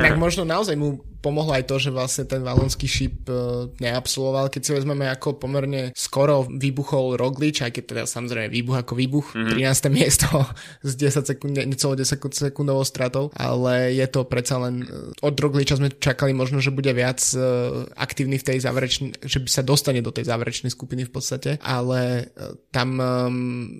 inak 0.00 0.16
možno 0.16 0.48
naozaj 0.48 0.80
mu 0.80 0.96
pomohlo 1.20 1.56
aj 1.56 1.66
to, 1.68 1.76
že 1.80 1.90
vlastne 1.94 2.24
ten 2.28 2.42
valonský 2.42 2.86
šip 2.86 3.26
uh, 3.28 3.68
neabsolvoval. 3.82 4.52
Keď 4.52 4.62
si 4.62 4.70
vezmeme, 4.72 5.08
ako 5.08 5.40
pomerne 5.40 5.90
skoro 5.96 6.46
vybuchol 6.46 7.18
Roglič, 7.18 7.64
aj 7.64 7.72
keď 7.76 7.84
teda 7.84 8.02
samozrejme 8.06 8.52
výbuch 8.52 8.78
ako 8.80 8.92
výbuch, 8.94 9.26
mm-hmm. 9.34 9.58
13. 9.58 9.90
miesto 9.98 10.28
s 10.84 10.92
10 10.94 11.26
sekund, 11.26 11.52
necelo 11.56 11.98
10 11.98 12.18
sekundovou 12.30 12.84
stratou, 12.84 13.32
ale 13.34 13.96
je 13.96 14.06
to 14.08 14.28
predsa 14.28 14.60
len 14.60 14.84
uh, 14.86 15.10
od 15.24 15.34
Rogliča 15.34 15.78
sme 15.80 15.92
čakali 15.92 16.36
možno, 16.36 16.60
že 16.60 16.74
bude 16.74 16.90
viac 16.92 17.20
uh, 17.34 17.86
aktívny 17.96 18.38
v 18.40 18.46
tej 18.46 18.58
záverečnej, 18.62 19.22
že 19.24 19.38
by 19.42 19.48
sa 19.50 19.62
dostane 19.66 20.00
do 20.00 20.12
tej 20.12 20.28
záverečnej 20.28 20.70
skupiny 20.72 21.08
v 21.08 21.12
podstate, 21.12 21.50
ale 21.62 22.28
tam 22.70 22.98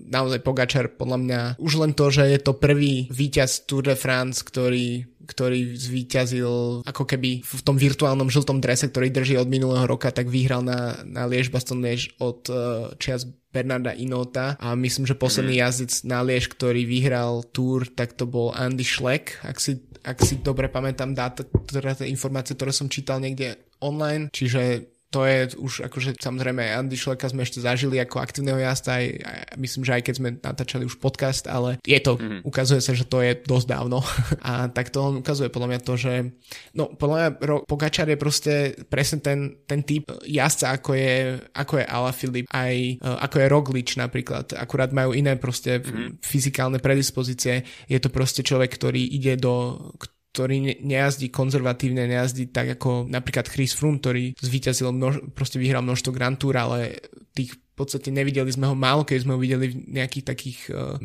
naozaj 0.09 0.41
Pogačar 0.43 0.93
podľa 0.95 1.19
mňa 1.21 1.41
už 1.61 1.73
len 1.83 1.93
to, 1.93 2.09
že 2.09 2.25
je 2.29 2.41
to 2.41 2.57
prvý 2.57 3.09
víťaz 3.13 3.67
Tour 3.69 3.85
de 3.87 3.97
France, 3.99 4.43
ktorý 4.43 5.16
ktorý 5.27 5.75
zvíťazil 5.75 6.83
ako 6.87 7.05
keby 7.05 7.43
v 7.43 7.63
tom 7.67 7.77
virtuálnom 7.77 8.31
žltom 8.31 8.63
drese, 8.63 8.89
ktorý 8.89 9.11
drží 9.11 9.35
od 9.37 9.51
minulého 9.51 9.85
roka, 9.85 10.15
tak 10.15 10.31
vyhral 10.31 10.63
na, 10.63 11.03
na 11.03 11.27
Liež 11.27 11.51
Baston 11.51 11.83
Liež 11.83 12.15
od 12.23 12.47
uh, 12.49 12.95
čias 13.03 13.27
Bernarda 13.51 13.97
Inota 13.97 14.55
a 14.61 14.77
myslím, 14.77 15.09
že 15.09 15.17
posledný 15.17 15.59
mm. 15.59 15.63
jazdec 15.65 15.93
na 16.05 16.21
Liež, 16.21 16.53
ktorý 16.53 16.85
vyhral 16.85 17.43
Tour, 17.51 17.89
tak 17.89 18.13
to 18.15 18.29
bol 18.29 18.53
Andy 18.53 18.85
Schleck, 18.85 19.41
ak 19.41 19.57
si, 19.57 19.81
ak 20.05 20.21
si 20.21 20.39
dobre 20.45 20.69
pamätám 20.69 21.17
dáta, 21.17 21.43
teda 21.43 22.05
informácie, 22.05 22.53
ktoré 22.53 22.71
som 22.71 22.93
čítal 22.93 23.19
niekde 23.19 23.57
online, 23.81 24.29
čiže 24.33 24.96
to 25.11 25.23
je 25.23 25.55
už 25.55 25.87
akože 25.87 26.19
samozrejme 26.19 26.67
Andy 26.67 26.99
Šleka 26.99 27.31
sme 27.31 27.47
ešte 27.47 27.63
zažili 27.63 28.03
ako 28.03 28.19
aktívneho 28.19 28.59
jazda 28.59 28.99
aj, 28.99 29.07
aj 29.23 29.39
myslím, 29.55 29.83
že 29.87 29.95
aj 29.95 30.03
keď 30.03 30.15
sme 30.19 30.29
natáčali 30.43 30.85
už 30.85 30.99
podcast, 30.99 31.47
ale 31.47 31.79
je 31.87 31.99
to, 32.03 32.19
mm-hmm. 32.19 32.43
ukazuje 32.43 32.83
sa, 32.83 32.91
že 32.91 33.07
to 33.07 33.23
je 33.23 33.39
dosť 33.39 33.67
dávno 33.71 34.03
a 34.49 34.67
tak 34.67 34.91
to 34.91 34.99
on 34.99 35.23
ukazuje 35.23 35.47
podľa 35.49 35.69
mňa 35.71 35.81
to, 35.87 35.95
že 35.95 36.13
no 36.75 36.91
podľa 36.91 37.17
mňa 37.17 37.29
Pogačar 37.67 38.11
je 38.11 38.19
proste 38.19 38.55
presne 38.91 39.23
ten, 39.23 39.39
ten 39.65 39.87
typ 39.87 40.11
jazdca 40.27 40.83
ako 40.83 40.91
je, 40.99 41.39
ako 41.55 41.75
je 41.79 41.85
Ala 41.87 42.13
Filip 42.13 42.47
aj 42.51 42.75
uh, 42.99 43.19
ako 43.23 43.37
je 43.39 43.47
Roglič 43.47 43.91
napríklad, 43.97 44.59
akurát 44.59 44.91
majú 44.91 45.15
iné 45.15 45.39
proste 45.39 45.79
mm-hmm. 45.79 46.19
fyzikálne 46.19 46.79
predispozície, 46.83 47.63
je 47.87 47.99
to 48.03 48.11
proste 48.11 48.43
človek, 48.43 48.75
ktorý 48.75 49.07
ide 49.07 49.39
do 49.39 49.79
ktorý 50.37 50.85
nejazdí 50.85 51.33
konzervatívne, 51.33 52.05
nejazdí 52.05 52.53
tak 52.53 52.77
ako 52.77 53.09
napríklad 53.09 53.49
Chris 53.49 53.73
Froome, 53.73 53.97
ktorý 53.97 54.37
zvíťazil, 54.37 54.93
množ, 54.93 55.33
proste 55.33 55.57
vyhral 55.57 55.81
množstvo 55.81 56.13
Grand 56.13 56.37
Tour, 56.37 56.61
ale 56.61 57.01
tých 57.33 57.57
podstate 57.77 58.09
nevideli 58.09 58.49
sme 58.49 58.67
ho 58.67 58.75
málo, 58.75 59.05
keď 59.05 59.29
sme 59.29 59.37
ho 59.37 59.41
videli 59.41 59.69
v 59.69 60.01
nejakých 60.01 60.25
takých, 60.25 60.61
uh, 60.73 60.97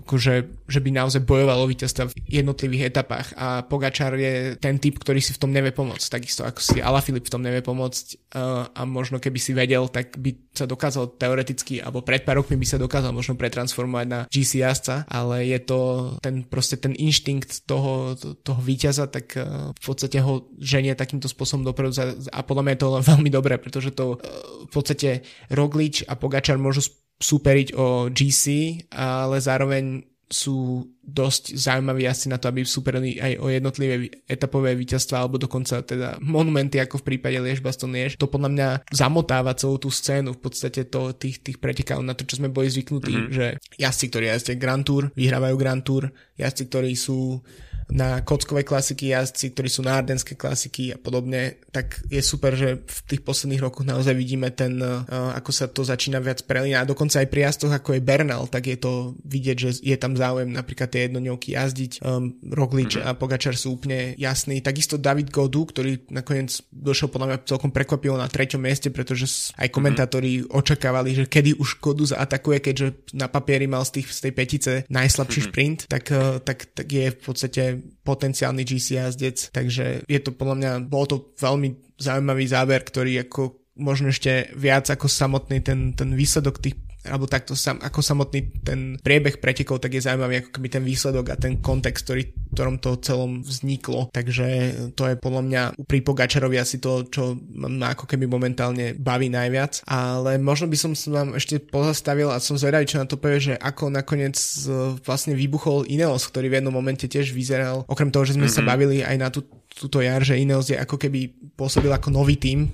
akože, 0.00 0.34
že 0.64 0.80
by 0.80 0.90
naozaj 0.90 1.20
bojovalo 1.28 1.68
víťazstva 1.68 2.08
v 2.08 2.16
jednotlivých 2.26 2.88
etapách. 2.88 3.36
A 3.36 3.60
Pogačar 3.62 4.16
je 4.16 4.56
ten 4.56 4.80
typ, 4.80 4.96
ktorý 4.96 5.20
si 5.20 5.36
v 5.36 5.40
tom 5.44 5.52
nevie 5.52 5.70
pomôcť, 5.70 6.08
takisto 6.08 6.48
ako 6.48 6.60
si 6.64 6.80
Alaphilippe 6.80 7.28
v 7.28 7.34
tom 7.36 7.44
nevie 7.44 7.60
pomôcť 7.60 8.06
uh, 8.32 8.72
a 8.72 8.82
možno 8.88 9.20
keby 9.20 9.36
si 9.36 9.52
vedel, 9.52 9.84
tak 9.92 10.16
by 10.16 10.32
sa 10.56 10.64
dokázal 10.64 11.20
teoreticky, 11.20 11.84
alebo 11.84 12.00
pred 12.00 12.24
pár 12.24 12.40
rokmi 12.40 12.56
by 12.56 12.66
sa 12.66 12.80
dokázal 12.80 13.12
možno 13.12 13.36
pretransformovať 13.36 14.06
na 14.08 14.20
GC 14.32 14.64
jazdca, 14.64 15.04
ale 15.12 15.44
je 15.44 15.60
to 15.60 15.80
ten 16.24 16.48
proste 16.48 16.80
ten 16.80 16.96
inštinkt 16.96 17.68
toho, 17.68 18.16
toho 18.40 18.60
víťaza, 18.64 19.12
tak 19.12 19.36
uh, 19.36 19.76
v 19.76 19.82
podstate 19.84 20.24
ho 20.24 20.48
ženie 20.56 20.96
takýmto 20.96 21.28
spôsobom 21.28 21.68
dopredu 21.68 21.92
a 22.32 22.40
podľa 22.40 22.62
mňa 22.64 22.72
je 22.72 22.80
to 22.80 22.88
veľmi 23.12 23.28
dobré, 23.28 23.60
pretože 23.60 23.92
to 23.92 24.16
uh, 24.16 24.18
v 24.64 24.70
podstate 24.72 25.20
Roglič 25.52 25.81
Roglič 25.82 26.06
a 26.06 26.14
Pogačar 26.14 26.62
môžu 26.62 26.86
superiť 27.18 27.74
o 27.74 28.06
GC, 28.10 28.46
ale 28.94 29.42
zároveň 29.42 30.06
sú 30.32 30.88
dosť 31.04 31.60
zaujímaví 31.60 32.08
asi 32.08 32.32
na 32.32 32.40
to, 32.40 32.48
aby 32.48 32.64
superili 32.64 33.20
aj 33.20 33.36
o 33.36 33.52
jednotlivé 33.52 34.08
etapové 34.24 34.72
víťazstva 34.72 35.20
alebo 35.20 35.36
dokonca 35.36 35.84
teda 35.84 36.16
monumenty 36.24 36.80
ako 36.80 37.04
v 37.04 37.06
prípade 37.12 37.36
Liež 37.36 37.60
Baston 37.60 37.92
Liež. 37.92 38.16
To 38.16 38.32
podľa 38.32 38.48
mňa 38.48 38.68
zamotáva 38.88 39.52
celú 39.52 39.76
tú 39.76 39.92
scénu 39.92 40.32
v 40.32 40.40
podstate 40.40 40.88
to, 40.88 41.12
tých, 41.12 41.44
tých 41.44 41.60
pretekov 41.60 42.00
na 42.00 42.16
to, 42.16 42.24
čo 42.24 42.40
sme 42.40 42.48
boli 42.48 42.72
zvyknutí, 42.72 43.12
mm-hmm. 43.12 43.34
že 43.34 43.46
jazdci, 43.76 44.04
ktorí 44.08 44.24
jazdia 44.32 44.56
Grand 44.56 44.80
Tour, 44.80 45.12
vyhrávajú 45.12 45.54
Grand 45.60 45.84
Tour, 45.84 46.08
jazdci, 46.40 46.64
ktorí 46.72 46.96
sú 46.96 47.44
na 47.92 48.24
kockové 48.24 48.64
klasiky 48.64 49.12
jazdci, 49.12 49.52
ktorí 49.52 49.68
sú 49.68 49.84
na 49.84 50.00
ardenské 50.00 50.32
klasiky 50.32 50.96
a 50.96 50.98
podobne, 50.98 51.60
tak 51.68 52.00
je 52.08 52.24
super, 52.24 52.56
že 52.56 52.80
v 52.80 52.98
tých 53.04 53.20
posledných 53.20 53.60
rokoch 53.60 53.84
naozaj 53.84 54.16
vidíme 54.16 54.48
ten, 54.48 54.80
uh, 54.80 55.04
ako 55.36 55.50
sa 55.52 55.68
to 55.68 55.84
začína 55.84 56.24
viac 56.24 56.40
prelínať 56.48 56.80
a 56.80 56.88
dokonca 56.88 57.20
aj 57.20 57.28
pri 57.28 57.40
jazdoch 57.44 57.76
ako 57.76 58.00
je 58.00 58.00
Bernal, 58.00 58.48
tak 58.48 58.72
je 58.72 58.80
to 58.80 59.12
vidieť, 59.28 59.56
že 59.60 59.70
je 59.84 59.96
tam 60.00 60.16
záujem 60.16 60.48
napríklad 60.48 60.88
tie 60.88 61.04
jednoňovky 61.06 61.52
jazdiť. 61.52 62.00
Um, 62.00 62.40
Roglič 62.40 62.96
mm-hmm. 62.96 63.12
a 63.12 63.18
Pogačar 63.18 63.52
sú 63.60 63.76
úplne 63.76 64.16
jasní. 64.16 64.64
Takisto 64.64 64.96
David 64.96 65.28
Godu, 65.28 65.68
ktorý 65.68 66.08
nakoniec 66.08 66.64
došiel 66.72 67.12
podľa 67.12 67.28
mňa 67.28 67.38
celkom 67.44 67.70
prekvapilo 67.76 68.16
na 68.16 68.26
treťom 68.26 68.64
mieste, 68.64 68.88
pretože 68.88 69.52
aj 69.60 69.68
komentátori 69.68 70.40
mm-hmm. 70.40 70.56
očakávali, 70.56 71.10
že 71.12 71.24
kedy 71.28 71.60
už 71.60 71.76
Godu 71.84 72.08
zaatakuje, 72.08 72.64
keďže 72.64 73.12
na 73.12 73.28
papieri 73.28 73.68
mal 73.68 73.84
z, 73.84 74.00
tých, 74.00 74.08
z 74.16 74.20
tej 74.28 74.32
petice 74.32 74.72
najslabší 74.88 75.40
mm-hmm. 75.44 75.52
šprint, 75.52 75.78
tak, 75.92 76.04
uh, 76.08 76.40
tak, 76.40 76.72
tak 76.72 76.88
je 76.88 77.12
v 77.12 77.20
podstate 77.20 77.62
potenciálny 78.02 78.62
GC 78.62 78.86
jazdec, 78.98 79.50
takže 79.54 80.06
je 80.06 80.20
to 80.22 80.30
podľa 80.34 80.56
mňa, 80.58 80.70
bol 80.86 81.04
to 81.06 81.34
veľmi 81.38 81.98
zaujímavý 81.98 82.44
záber, 82.48 82.82
ktorý 82.82 83.26
ako 83.26 83.62
možno 83.78 84.12
ešte 84.12 84.52
viac 84.56 84.88
ako 84.90 85.08
samotný 85.08 85.64
ten, 85.64 85.96
ten 85.96 86.12
výsledok 86.12 86.60
tých 86.60 86.76
alebo 87.02 87.26
takto 87.26 87.58
sam, 87.58 87.82
ako 87.82 87.98
samotný 87.98 88.62
ten 88.62 88.94
priebeh 88.94 89.42
pretekov, 89.42 89.82
tak 89.82 89.98
je 89.98 90.06
zaujímavý 90.06 90.38
ako 90.38 90.50
keby 90.54 90.68
ten 90.70 90.84
výsledok 90.86 91.34
a 91.34 91.36
ten 91.36 91.58
kontext, 91.58 92.06
ktorý, 92.06 92.30
ktorom 92.52 92.78
to 92.78 93.00
celom 93.00 93.40
vzniklo. 93.40 94.12
Takže 94.12 94.46
to 94.92 95.08
je 95.08 95.14
podľa 95.16 95.42
mňa 95.42 95.62
pri 95.88 95.98
Pogačarovi 96.04 96.56
asi 96.60 96.78
to, 96.78 97.08
čo 97.08 97.36
ma 97.56 97.96
ako 97.96 98.04
keby 98.04 98.28
momentálne 98.28 98.92
baví 98.96 99.32
najviac. 99.32 99.82
Ale 99.88 100.36
možno 100.36 100.68
by 100.68 100.76
som 100.76 100.92
sa 100.92 101.24
vám 101.24 101.36
ešte 101.36 101.58
pozastavil 101.58 102.28
a 102.28 102.38
som 102.38 102.60
zvedavý, 102.60 102.84
čo 102.84 103.00
na 103.00 103.08
to 103.08 103.16
povie, 103.16 103.52
že 103.52 103.54
ako 103.56 103.88
nakoniec 103.88 104.36
e, 104.36 104.96
vlastne 105.00 105.32
vybuchol 105.32 105.88
Ineos, 105.88 106.28
ktorý 106.28 106.52
v 106.52 106.56
jednom 106.60 106.74
momente 106.74 107.08
tiež 107.08 107.32
vyzeral, 107.32 107.88
okrem 107.88 108.12
toho, 108.12 108.28
že 108.28 108.36
sme 108.36 108.46
mm-hmm. 108.46 108.64
sa 108.64 108.68
bavili 108.68 109.00
aj 109.00 109.16
na 109.16 109.28
tú, 109.32 109.44
túto 109.74 109.98
jar, 110.04 110.22
že 110.22 110.38
Ineos 110.38 110.68
je 110.68 110.76
ako 110.78 110.96
keby 111.00 111.52
pôsobil 111.56 111.90
ako 111.90 112.08
nový 112.12 112.36
tím 112.36 112.70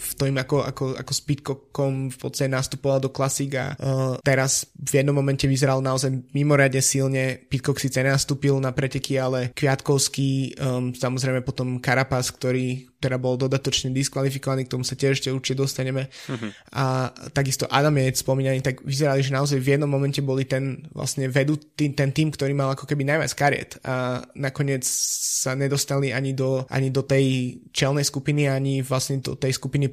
v 0.00 0.12
tom, 0.16 0.32
ako, 0.32 0.64
ako, 0.64 0.84
ako 0.96 1.12
s 1.12 1.20
Pitcockom 1.20 1.92
v 2.08 2.16
podstate 2.16 2.48
nastupoval 2.48 3.04
do 3.04 3.12
klasík 3.12 3.52
a 3.60 3.76
uh, 3.76 4.16
teraz 4.24 4.72
v 4.72 5.04
jednom 5.04 5.12
momente 5.12 5.44
vyzeral 5.44 5.84
naozaj 5.84 6.32
mimoriadne 6.32 6.80
silne. 6.80 7.36
Pitcock 7.36 7.76
síce 7.76 8.00
nenastúpil 8.00 8.56
na 8.64 8.72
preteky, 8.72 9.20
ale 9.20 9.52
Kviatkovský, 9.52 10.56
um, 10.56 10.96
samozrejme 10.96 11.44
potom 11.44 11.76
Karapas, 11.84 12.32
ktorý 12.32 12.89
teda 13.00 13.16
bol 13.16 13.40
dodatočne 13.40 13.90
diskvalifikovaný, 13.96 14.68
k 14.68 14.72
tomu 14.76 14.84
sa 14.84 14.92
tiež 14.92 15.18
ešte 15.18 15.32
určite 15.32 15.64
dostaneme. 15.64 16.12
Uh-huh. 16.28 16.52
A 16.76 17.08
takisto 17.32 17.64
Adam 17.66 17.96
je 17.96 18.12
spomínaný, 18.20 18.60
tak 18.60 18.84
vyzerali, 18.84 19.24
že 19.24 19.32
naozaj 19.32 19.56
v 19.56 19.80
jednom 19.80 19.88
momente 19.88 20.20
boli 20.20 20.44
ten 20.44 20.84
vlastne 20.92 21.26
vedú 21.32 21.56
tým, 21.56 21.96
ten 21.96 22.12
tým, 22.12 22.28
ktorý 22.28 22.52
mal 22.52 22.76
ako 22.76 22.84
keby 22.84 23.08
najviac 23.08 23.32
kariet 23.32 23.70
a 23.82 24.20
nakoniec 24.36 24.84
sa 24.84 25.56
nedostali 25.56 26.12
ani 26.12 26.36
do, 26.36 26.68
ani 26.68 26.92
do 26.92 27.00
tej 27.00 27.56
čelnej 27.72 28.04
skupiny, 28.04 28.52
ani 28.52 28.84
vlastne 28.84 29.24
do 29.24 29.32
tej 29.32 29.56
skupiny 29.56 29.88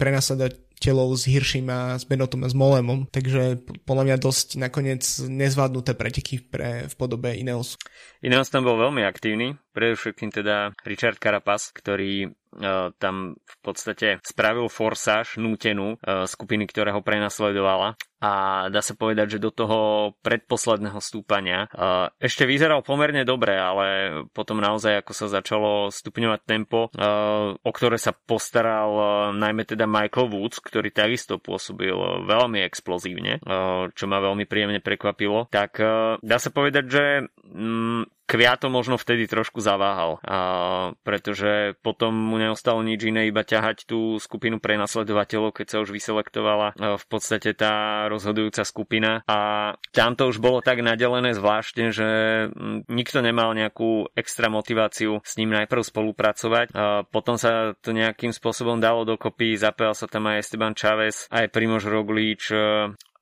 prenasledateľov 0.77 1.09
s 1.17 1.23
Hirším 1.25 1.67
a 1.73 1.97
s 1.97 2.05
Benotom 2.05 2.45
a 2.45 2.49
s 2.49 2.55
Molemom, 2.55 3.09
takže 3.09 3.59
podľa 3.83 4.03
mňa 4.05 4.17
dosť 4.21 4.47
nakoniec 4.61 5.03
nezvládnuté 5.25 5.97
preteky 5.97 6.39
pre, 6.45 6.85
v 6.87 6.93
podobe 6.95 7.33
Ineosu. 7.33 7.81
Ineos 8.21 8.49
tam 8.53 8.63
bol 8.63 8.77
veľmi 8.77 9.01
aktívny, 9.03 9.57
predovšetkým 9.73 10.29
teda 10.29 10.71
Richard 10.85 11.17
Carapaz, 11.17 11.73
ktorý 11.73 12.29
uh, 12.29 12.93
tam 13.01 13.35
v 13.37 13.55
podstate 13.65 14.21
spravil 14.21 14.69
forsáž 14.69 15.41
nútenú 15.41 15.97
uh, 15.97 16.25
skupiny, 16.29 16.69
ktorá 16.69 16.93
ho 16.93 17.01
prenasledovala 17.01 17.97
a 18.17 18.65
dá 18.73 18.81
sa 18.81 18.97
povedať, 18.97 19.37
že 19.37 19.43
do 19.43 19.53
toho 19.53 19.79
predposledného 20.25 20.97
stúpania. 20.97 21.69
Ešte 22.17 22.49
vyzeral 22.49 22.81
pomerne 22.81 23.21
dobre, 23.21 23.53
ale 23.53 23.87
potom 24.33 24.57
naozaj 24.57 25.05
ako 25.05 25.13
sa 25.13 25.27
začalo 25.29 25.93
stupňovať 25.93 26.41
tempo, 26.43 26.89
o 27.61 27.71
ktoré 27.71 28.01
sa 28.01 28.17
postaral 28.17 28.89
najmä 29.37 29.69
teda 29.69 29.85
Michael 29.85 30.33
Woods, 30.33 30.57
ktorý 30.61 30.89
takisto 30.89 31.37
pôsobil 31.37 31.93
veľmi 32.25 32.65
explozívne, 32.65 33.37
čo 33.93 34.05
ma 34.09 34.17
veľmi 34.17 34.49
príjemne 34.49 34.81
prekvapilo, 34.81 35.45
tak 35.53 35.77
dá 36.21 36.37
sa 36.41 36.49
povedať, 36.49 36.85
že 36.89 37.03
um, 37.53 38.01
Kviato 38.27 38.67
možno 38.67 38.99
vtedy 38.99 39.23
trošku 39.23 39.63
zaváhal, 39.63 40.19
a, 40.19 40.91
pretože 41.07 41.79
potom 41.79 42.11
mu 42.11 42.35
neostalo 42.35 42.83
nič 42.83 43.07
iné, 43.07 43.31
iba 43.31 43.39
ťahať 43.39 43.87
tú 43.87 44.19
skupinu 44.19 44.59
prenasledovateľov, 44.59 45.55
keď 45.55 45.67
sa 45.71 45.77
už 45.79 45.95
vyselektovala 45.95 46.75
a, 46.75 46.99
v 46.99 47.05
podstate 47.07 47.55
tá 47.55 48.05
rozhodujúca 48.11 48.67
skupina 48.67 49.23
a 49.31 49.71
tam 49.95 50.19
to 50.19 50.27
už 50.27 50.43
bolo 50.43 50.59
tak 50.59 50.83
nadelené 50.83 51.31
zvláštne, 51.31 51.95
že 51.95 52.09
nikto 52.91 53.23
nemal 53.23 53.55
nejakú 53.55 54.11
extra 54.11 54.51
motiváciu 54.51 55.23
s 55.23 55.39
ním 55.39 55.55
najprv 55.55 55.87
spolupracovať. 55.87 56.75
A 56.75 57.07
potom 57.07 57.39
sa 57.39 57.79
to 57.79 57.95
nejakým 57.95 58.35
spôsobom 58.35 58.83
dalo 58.83 59.07
dokopy, 59.07 59.55
zapel 59.55 59.95
sa 59.95 60.03
tam 60.03 60.27
aj 60.27 60.43
Esteban 60.43 60.75
Chávez, 60.75 61.31
aj 61.31 61.47
Primož 61.47 61.87
Roglič, 61.87 62.51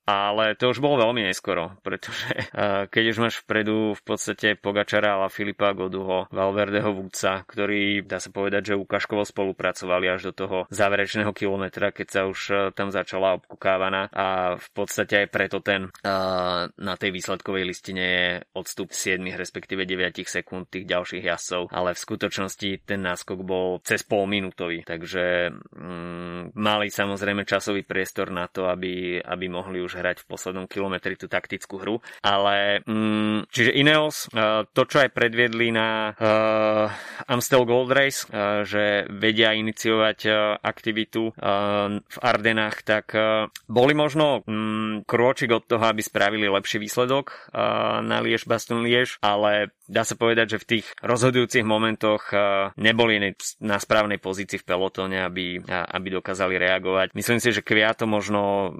ale 0.06 0.54
to 0.54 0.70
už 0.70 0.78
bolo 0.78 1.02
veľmi 1.02 1.26
neskoro, 1.26 1.74
pretože 1.82 2.30
uh, 2.54 2.86
keď 2.94 3.04
už 3.10 3.18
máš 3.18 3.34
vpredu 3.42 3.98
v 3.98 4.02
podstate 4.06 4.54
Pogačara 4.54 5.18
a 5.18 5.26
Filipa 5.26 5.74
Goduho, 5.74 6.30
Valverdeho 6.30 6.94
Vúca, 6.94 7.42
ktorí, 7.42 8.06
dá 8.06 8.22
sa 8.22 8.30
povedať, 8.30 8.72
že 8.72 8.78
ukážkovo 8.78 9.26
spolupracovali 9.26 10.06
až 10.06 10.30
do 10.30 10.46
toho 10.46 10.58
záverečného 10.70 11.34
kilometra, 11.34 11.90
keď 11.90 12.06
sa 12.06 12.20
už 12.30 12.40
uh, 12.54 12.58
tam 12.70 12.94
začala 12.94 13.34
obkukávaná 13.42 14.06
a 14.14 14.54
v 14.54 14.68
podstate 14.70 15.26
aj 15.26 15.28
preto 15.34 15.58
ten 15.58 15.90
uh, 15.90 16.70
na 16.70 16.94
tej 16.94 17.10
výsledkovej 17.10 17.66
listine 17.66 18.04
je 18.06 18.28
odstup 18.54 18.94
7 18.94 19.18
respektíve 19.34 19.82
9 19.82 20.22
sekúnd 20.22 20.70
tých 20.70 20.86
ďalších 20.86 21.26
jazdcov, 21.26 21.74
ale 21.74 21.98
v 21.98 22.02
skutočnosti 22.06 22.70
ten 22.86 23.02
náskok 23.02 23.42
bol 23.42 23.82
cez 23.82 24.06
pol 24.06 24.30
minútový, 24.30 24.86
takže 24.86 25.50
um, 25.50 26.48
mali 26.54 26.94
samozrejme 26.94 27.42
časový 27.42 27.82
priestor 27.82 28.30
na 28.30 28.46
to, 28.46 28.70
aby, 28.70 29.18
aby 29.18 29.46
mohli 29.50 29.82
už 29.82 29.95
hrať 29.96 30.22
v 30.22 30.28
poslednom 30.28 30.66
kilometri 30.68 31.16
tú 31.16 31.26
taktickú 31.26 31.80
hru. 31.80 31.96
Ale 32.20 32.84
mm, 32.84 33.48
čiže 33.48 33.72
Ineos, 33.72 34.28
uh, 34.30 34.68
to 34.70 34.84
čo 34.84 35.02
aj 35.02 35.10
predviedli 35.16 35.72
na 35.72 36.12
uh, 36.12 36.92
Amstel 37.26 37.64
Gold 37.64 37.90
Race, 37.90 38.28
uh, 38.28 38.62
že 38.62 39.08
vedia 39.08 39.56
iniciovať 39.56 40.18
uh, 40.28 40.34
aktivitu 40.60 41.32
uh, 41.32 41.98
v 41.98 42.18
Ardenách, 42.20 42.84
tak 42.84 43.16
uh, 43.16 43.48
boli 43.66 43.96
možno 43.96 44.44
um, 44.44 45.00
krôčik 45.08 45.50
od 45.50 45.64
toho, 45.64 45.84
aby 45.88 46.04
spravili 46.04 46.46
lepší 46.46 46.76
výsledok 46.76 47.32
uh, 47.32 48.04
na 48.04 48.20
Liež 48.20 48.44
Baston 48.44 48.84
Liež, 48.84 49.16
ale 49.24 49.72
dá 49.86 50.02
sa 50.02 50.18
povedať, 50.18 50.56
že 50.56 50.62
v 50.62 50.68
tých 50.76 50.86
rozhodujúcich 51.02 51.66
momentoch 51.66 52.30
neboli 52.76 53.34
na 53.62 53.76
správnej 53.78 54.18
pozícii 54.20 54.60
v 54.60 54.68
pelotóne, 54.68 55.24
aby, 55.24 55.62
aby 55.66 56.08
dokázali 56.10 56.58
reagovať. 56.60 57.14
Myslím 57.14 57.38
si, 57.38 57.54
že 57.54 57.64
Kviato 57.64 58.04
možno 58.10 58.74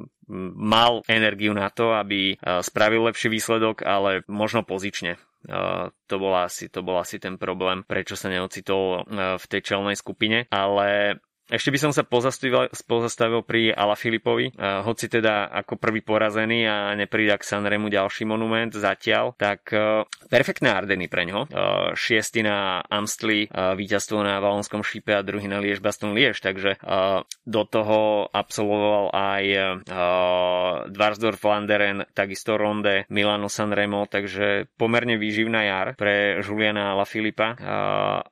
mal 0.58 1.06
energiu 1.06 1.54
na 1.54 1.70
to, 1.70 1.94
aby 1.94 2.38
spravil 2.62 3.06
lepší 3.06 3.30
výsledok, 3.30 3.86
ale 3.86 4.26
možno 4.26 4.66
pozične. 4.66 5.16
To 6.10 6.16
bol, 6.18 6.34
asi, 6.42 6.66
to 6.66 6.82
bol 6.82 6.98
asi 6.98 7.22
ten 7.22 7.38
problém, 7.38 7.86
prečo 7.86 8.18
sa 8.18 8.26
neocitol 8.26 9.06
v 9.38 9.44
tej 9.46 9.62
čelnej 9.62 9.94
skupine, 9.94 10.50
ale 10.50 11.22
ešte 11.46 11.70
by 11.70 11.78
som 11.78 11.92
sa 11.94 12.02
pozastavil, 12.02 12.70
pozastavil 12.90 13.40
pri 13.46 13.70
Ala 13.70 13.94
Filipovi, 13.94 14.50
uh, 14.54 14.82
hoci 14.82 15.06
teda 15.06 15.50
ako 15.50 15.78
prvý 15.78 16.02
porazený 16.02 16.66
a 16.66 16.76
neprída 16.98 17.38
k 17.38 17.46
Sanremu 17.46 17.86
ďalší 17.86 18.26
monument 18.26 18.74
zatiaľ, 18.74 19.38
tak 19.38 19.70
uh, 19.70 20.02
perfektné 20.26 20.74
Ardeny 20.74 21.06
pre 21.06 21.22
ňo. 21.28 21.46
Uh, 21.46 21.94
šiestý 21.94 22.42
na 22.42 22.82
Amstli, 22.86 23.48
víťazstvo 23.52 24.20
na 24.20 24.42
Valonskom 24.42 24.82
šípe 24.82 25.14
a 25.14 25.22
druhý 25.22 25.46
na 25.46 25.62
Liež 25.62 25.78
Baston 25.78 26.12
Liež, 26.16 26.42
takže 26.42 26.78
do 27.46 27.62
toho 27.66 28.26
absolvoval 28.30 29.14
aj 29.14 29.44
uh, 29.54 29.66
Dvarsdorf 30.90 31.40
Landeren, 31.44 32.04
takisto 32.12 32.58
Ronde, 32.58 33.06
Milano 33.08 33.46
Sanremo, 33.46 34.08
takže 34.10 34.66
pomerne 34.74 35.16
výživná 35.20 35.62
jar 35.66 35.86
pre 35.94 36.42
Juliana 36.42 36.92
Ala 36.96 37.06
Filipa 37.06 37.54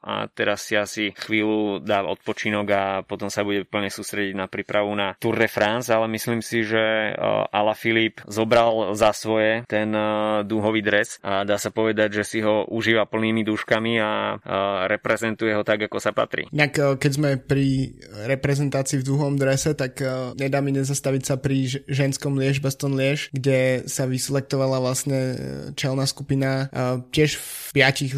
a 0.00 0.26
teraz 0.34 0.66
si 0.66 0.74
asi 0.74 1.04
chvíľu 1.14 1.80
dá 1.80 2.02
odpočinok 2.04 2.66
a 2.72 2.84
potom 3.04 3.28
sa 3.28 3.44
bude 3.44 3.68
plne 3.68 3.92
sústrediť 3.92 4.34
na 4.34 4.48
prípravu 4.48 4.90
na 4.96 5.14
Tour 5.20 5.36
de 5.36 5.48
France, 5.48 5.92
ale 5.92 6.08
myslím 6.12 6.40
si, 6.40 6.64
že 6.64 7.12
uh, 7.12 7.46
Ala 7.52 7.76
Filip 7.76 8.24
zobral 8.24 8.96
za 8.96 9.12
svoje 9.12 9.62
ten 9.68 9.92
uh, 9.92 10.40
dúhový 10.42 10.80
dres 10.80 11.20
a 11.20 11.44
dá 11.44 11.60
sa 11.60 11.68
povedať, 11.68 12.22
že 12.22 12.24
si 12.24 12.38
ho 12.40 12.64
užíva 12.68 13.04
plnými 13.04 13.44
duškami 13.44 13.92
a 14.00 14.34
uh, 14.34 14.88
reprezentuje 14.88 15.52
ho 15.52 15.60
tak, 15.60 15.86
ako 15.86 16.00
sa 16.00 16.16
patrí. 16.16 16.48
Nejak, 16.48 16.96
keď 16.96 17.12
sme 17.12 17.30
pri 17.36 17.92
reprezentácii 18.24 19.02
v 19.02 19.06
dúhovom 19.06 19.36
drese, 19.36 19.76
tak 19.76 20.00
nedá 20.38 20.62
mi 20.64 20.72
nezastaviť 20.72 21.22
sa 21.22 21.36
pri 21.36 21.66
ženskom 21.90 22.38
Liež 22.38 22.62
Baston 22.62 22.96
Liež, 22.96 23.28
kde 23.34 23.84
sa 23.90 24.08
vyselektovala 24.08 24.78
vlastne 24.80 25.36
čelná 25.74 26.06
skupina 26.06 26.70
tiež 27.10 27.36
v 27.36 27.48
piatich, 27.74 28.14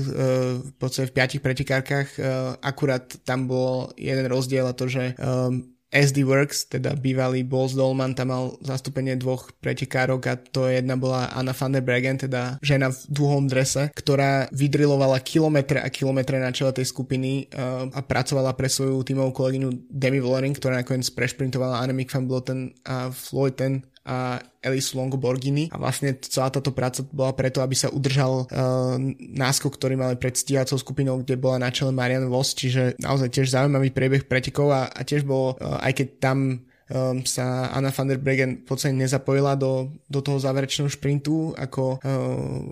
podstate 0.77 1.09
v 1.09 1.16
piatich 1.16 1.40
pretekárkach, 1.40 2.09
akurát 2.61 3.09
tam 3.25 3.49
bol 3.49 3.88
jeden 3.96 4.29
rozdiel 4.29 4.68
a 4.68 4.76
to, 4.77 4.87
že 4.87 5.17
um, 5.17 5.77
SD 5.87 6.27
Works, 6.27 6.67
teda 6.67 6.99
bývalý 6.99 7.47
Bols 7.47 7.79
Dolman, 7.79 8.19
tam 8.19 8.35
mal 8.35 8.45
zastúpenie 8.59 9.15
dvoch 9.15 9.55
pretekárok 9.62 10.23
a 10.27 10.35
to 10.35 10.67
jedna 10.67 10.99
bola 10.99 11.31
Anna 11.31 11.55
van 11.55 11.73
der 11.73 11.87
Bregen, 11.87 12.19
teda 12.19 12.59
žena 12.59 12.91
v 12.91 12.99
dúhom 13.07 13.47
drese, 13.47 13.95
ktorá 13.95 14.51
vydrilovala 14.51 15.23
kilometre 15.23 15.79
a 15.79 15.89
kilometre 15.89 16.43
na 16.43 16.51
čele 16.51 16.75
tej 16.75 16.91
skupiny 16.91 17.49
uh, 17.55 17.87
a 17.95 18.01
pracovala 18.03 18.59
pre 18.59 18.67
svoju 18.67 18.99
tímovú 19.07 19.31
kolegyňu 19.31 19.89
Demi 19.89 20.19
Vollering, 20.19 20.59
ktorá 20.59 20.83
nakoniec 20.83 21.07
prešprintovala 21.15 21.81
Annemiek 21.81 22.11
van 22.11 22.27
Bloten 22.27 22.61
a 22.83 23.15
Floyd 23.15 23.55
ten 23.57 23.87
a 24.07 24.38
Alice 24.62 24.95
Longoborghini 24.95 25.69
a 25.75 25.77
vlastne 25.83 26.14
celá 26.23 26.49
táto 26.55 26.71
práca 26.71 27.03
bola 27.11 27.35
preto, 27.35 27.59
aby 27.59 27.75
sa 27.75 27.90
udržal 27.90 28.47
uh, 28.47 28.95
náskok, 29.19 29.75
ktorý 29.75 29.99
mali 29.99 30.14
pred 30.14 30.38
stíhacou 30.38 30.79
skupinou, 30.79 31.19
kde 31.21 31.35
bola 31.35 31.59
na 31.59 31.75
čele 31.75 31.90
Marian 31.90 32.31
Voss, 32.31 32.55
čiže 32.55 32.95
naozaj 33.03 33.35
tiež 33.35 33.51
zaujímavý 33.51 33.90
priebeh 33.90 34.31
pretekov 34.31 34.71
a, 34.71 34.87
a 34.87 35.01
tiež 35.03 35.27
bolo, 35.27 35.59
uh, 35.59 35.83
aj 35.83 35.92
keď 35.99 36.09
tam 36.23 36.38
um, 36.90 37.23
sa 37.27 37.71
Anna 37.75 37.90
van 37.90 38.09
der 38.09 38.23
Bregen 38.23 38.62
v 38.62 38.66
podstate 38.66 38.95
nezapojila 38.95 39.59
do, 39.59 39.90
do 40.07 40.21
toho 40.23 40.38
záverečného 40.38 40.90
šprintu 40.90 41.55
ako 41.59 41.99
uh, 41.99 42.01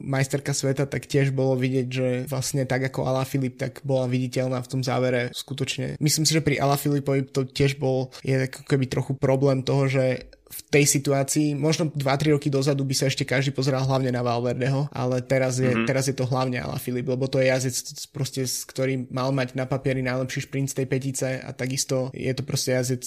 majsterka 0.03 0.55
sveta, 0.55 0.87
tak 0.87 1.11
tiež 1.11 1.35
bolo 1.35 1.59
vidieť, 1.59 1.87
že 1.91 2.09
vlastne 2.31 2.63
tak 2.67 2.87
ako 2.91 3.07
Ala 3.07 3.27
Filip, 3.27 3.59
tak 3.59 3.83
bola 3.83 4.07
viditeľná 4.07 4.63
v 4.63 4.71
tom 4.71 4.81
závere 4.87 5.35
skutočne. 5.35 5.99
Myslím 5.99 6.25
si, 6.27 6.35
že 6.35 6.45
pri 6.45 6.63
Ala 6.63 6.79
Filipovi 6.79 7.27
to 7.27 7.47
tiež 7.47 7.79
bol 7.79 8.15
je 8.23 8.47
ako 8.47 8.63
keby 8.67 8.87
trochu 8.87 9.13
problém 9.19 9.67
toho, 9.67 9.91
že 9.91 10.31
v 10.55 10.61
tej 10.71 10.85
situácii, 10.87 11.59
možno 11.59 11.91
2-3 11.91 12.39
roky 12.39 12.47
dozadu 12.47 12.87
by 12.87 12.95
sa 12.95 13.11
ešte 13.11 13.27
každý 13.27 13.51
pozeral 13.51 13.83
hlavne 13.83 14.15
na 14.15 14.23
Valverdeho, 14.23 14.87
ale 14.95 15.19
teraz 15.27 15.59
je, 15.59 15.67
mm-hmm. 15.67 15.87
teraz 15.87 16.07
je 16.07 16.15
to 16.15 16.31
hlavne 16.31 16.63
Ala 16.63 16.79
Filip, 16.79 17.11
lebo 17.11 17.27
to 17.27 17.43
je 17.43 17.51
jazdec, 17.51 17.75
proste, 18.15 18.47
ktorý 18.47 19.11
mal 19.11 19.35
mať 19.35 19.59
na 19.59 19.67
papieri 19.67 20.07
najlepší 20.07 20.47
šprint 20.47 20.71
z 20.71 20.77
tej 20.79 20.87
petice 20.87 21.29
a 21.43 21.51
takisto 21.51 22.15
je 22.15 22.31
to 22.31 22.47
proste 22.47 22.71
jazdec, 22.71 23.03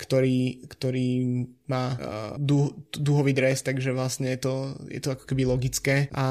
ktorý, 0.00 0.64
ktorý 0.72 1.08
má 1.66 1.94
uh, 1.94 1.98
dú, 2.38 2.70
dúhový 2.94 3.34
dres, 3.34 3.62
takže 3.62 3.90
vlastne 3.90 4.30
je 4.34 4.40
to, 4.46 4.54
je 4.86 5.00
to 5.02 5.14
ako 5.18 5.24
keby 5.26 5.42
logické 5.46 6.06
a 6.14 6.24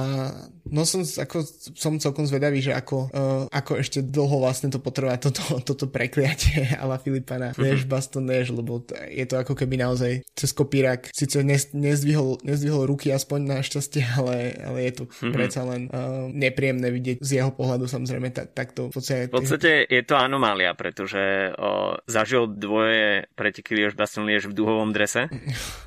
no 0.71 0.81
som, 0.87 1.03
ako, 1.03 1.43
som 1.75 2.01
celkom 2.01 2.25
zvedavý, 2.25 2.63
že 2.63 2.73
ako, 2.73 2.97
uh, 3.11 3.43
ako 3.51 3.77
ešte 3.79 4.01
dlho 4.01 4.41
vlastne 4.41 4.71
to 4.71 4.79
potrvá 4.79 5.19
toto, 5.19 5.41
toto 5.67 5.85
prekliatie 5.91 6.71
ala 6.81 6.97
Filipa 6.97 7.37
na 7.37 7.51
Než 7.55 7.85
mhm. 7.85 7.89
Baston 7.91 8.25
Než, 8.25 8.55
lebo 8.55 8.81
je 9.11 9.25
to 9.27 9.35
ako 9.37 9.53
keby 9.53 9.77
naozaj 9.77 10.25
cez 10.33 10.49
kopírak, 10.55 11.11
síce 11.13 11.43
nezdvihol, 11.75 12.41
nezdvihol 12.41 12.87
ruky 12.89 13.11
aspoň 13.13 13.59
našťastie, 13.59 14.03
ale, 14.19 14.55
ale 14.63 14.77
je 14.89 14.93
to 14.97 15.03
mm-hmm. 15.05 15.33
predsa 15.35 15.61
len 15.67 15.91
uh, 15.91 16.31
nepríjemné 16.31 16.89
vidieť 16.89 17.17
z 17.21 17.29
jeho 17.43 17.51
pohľadu 17.51 17.85
samozrejme 17.85 18.31
tak, 18.33 18.55
takto. 18.55 18.89
V 18.89 18.97
podstate, 18.97 19.23
v 19.29 19.35
podstate 19.35 19.71
je 19.85 20.01
to 20.07 20.15
anomália, 20.15 20.71
pretože 20.73 21.51
uh, 21.51 21.99
zažil 22.07 22.49
dvoje 22.49 23.27
preteky 23.37 23.77
Liež 23.77 23.93
Baston 23.93 24.25
Liež 24.25 24.49
v 24.49 24.57
duhovom 24.57 24.95
drese 24.95 25.24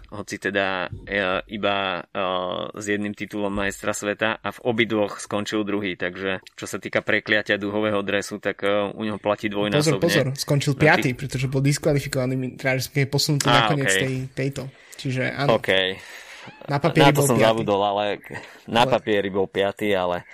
hoci 0.09 0.41
teda 0.41 0.89
e, 1.05 1.45
iba 1.53 2.01
e, 2.01 2.21
s 2.81 2.85
jedným 2.89 3.13
titulom 3.13 3.53
majstra 3.53 3.93
sveta 3.93 4.41
a 4.41 4.49
v 4.49 4.59
obidvoch 4.65 5.21
skončil 5.21 5.69
druhý, 5.69 6.01
takže 6.01 6.41
čo 6.57 6.65
sa 6.65 6.81
týka 6.81 7.05
prekliatia 7.05 7.61
duhového 7.61 8.01
dresu, 8.01 8.41
tak 8.41 8.65
e, 8.65 8.93
u 8.97 9.03
neho 9.05 9.21
platí 9.21 9.53
dvojnásobne. 9.53 10.01
Pozor, 10.01 10.33
pozor, 10.33 10.41
skončil 10.41 10.73
piatý, 10.81 11.13
pretože 11.13 11.47
bol 11.53 11.61
diskvalifikovaný, 11.61 12.57
teda 12.57 12.81
posunutý 13.13 13.53
na 13.53 13.69
nakoniec 13.69 13.93
okay. 13.93 14.01
tej, 14.01 14.15
tejto. 14.33 14.63
Čiže 14.97 15.23
áno. 15.37 15.61
OK. 15.61 15.71
Na 16.65 16.81
papieri 16.81 17.13
na 17.13 17.15
to 17.15 17.21
bol 17.21 17.29
som 17.29 17.37
piatý. 17.37 17.49
zabudol, 17.53 17.81
ale 17.85 18.05
na 18.65 18.89
ale... 18.89 18.91
papieri 18.97 19.29
bol 19.29 19.45
piatý, 19.45 19.93
ale 19.93 20.25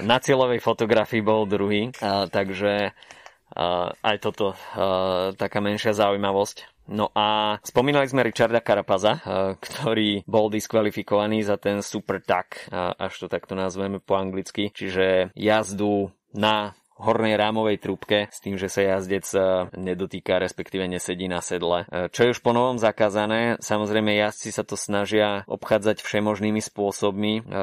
na 0.00 0.16
cieľovej 0.16 0.64
fotografii 0.64 1.20
bol 1.20 1.44
druhý, 1.44 1.92
uh, 2.00 2.24
takže 2.32 2.92
uh, 2.92 3.92
aj 3.92 4.16
toto 4.24 4.56
uh, 4.56 5.36
taká 5.36 5.60
menšia 5.60 5.92
zaujímavosť. 5.92 6.81
No 6.90 7.14
a 7.14 7.58
spomínali 7.62 8.10
sme 8.10 8.26
Richarda 8.26 8.58
Karapaza, 8.58 9.22
eh, 9.22 9.54
ktorý 9.58 10.26
bol 10.26 10.50
diskvalifikovaný 10.50 11.46
za 11.46 11.54
ten 11.56 11.78
super 11.84 12.18
tak, 12.18 12.66
eh, 12.68 12.76
až 12.98 13.22
to 13.22 13.26
takto 13.30 13.54
nazveme 13.54 14.02
po 14.02 14.18
anglicky, 14.18 14.74
čiže 14.74 15.30
jazdu 15.38 16.10
na 16.34 16.74
hornej 17.02 17.34
rámovej 17.34 17.82
trúbke 17.82 18.30
s 18.30 18.38
tým, 18.38 18.54
že 18.54 18.70
sa 18.70 18.80
jazdec 18.86 19.26
e, 19.34 19.38
nedotýka, 19.74 20.38
respektíve 20.38 20.86
nesedí 20.86 21.26
na 21.26 21.42
sedle. 21.42 21.84
E, 21.90 22.06
čo 22.14 22.24
je 22.24 22.32
už 22.38 22.40
po 22.40 22.54
novom 22.54 22.78
zakázané, 22.78 23.58
samozrejme 23.58 24.14
jazdci 24.14 24.54
sa 24.54 24.62
to 24.62 24.78
snažia 24.78 25.42
obchádzať 25.50 26.00
všemožnými 26.06 26.62
spôsobmi. 26.62 27.42
E, 27.42 27.62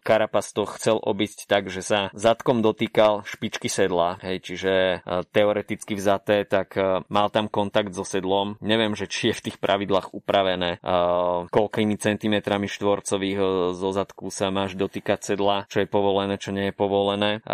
Karapas 0.00 0.56
to 0.56 0.64
chcel 0.64 0.96
obísť 0.96 1.44
tak, 1.44 1.68
že 1.68 1.84
sa 1.84 2.08
zadkom 2.16 2.64
dotýkal 2.64 3.28
špičky 3.28 3.68
sedla, 3.68 4.16
hej, 4.24 4.40
čiže 4.40 5.02
teoreticky 5.34 5.92
vzaté, 5.92 6.48
tak 6.48 6.78
mal 7.12 7.28
tam 7.28 7.50
kontakt 7.52 7.92
so 7.92 8.06
sedlom. 8.06 8.56
Neviem, 8.64 8.96
že 8.96 9.10
či 9.10 9.30
je 9.30 9.36
v 9.36 9.44
tých 9.50 9.56
pravidlách 9.60 10.16
upravené, 10.16 10.80
koľkými 11.52 12.00
centimetrami 12.00 12.70
štvorcových 12.70 13.38
zo 13.74 13.90
zadku 13.92 14.32
sa 14.32 14.48
máš 14.48 14.78
dotýkať 14.78 15.34
sedla, 15.34 15.68
čo 15.68 15.82
je 15.82 15.88
povolené, 15.90 16.40
čo 16.40 16.54
nie 16.54 16.70
je 16.70 16.74
povolené, 16.74 17.44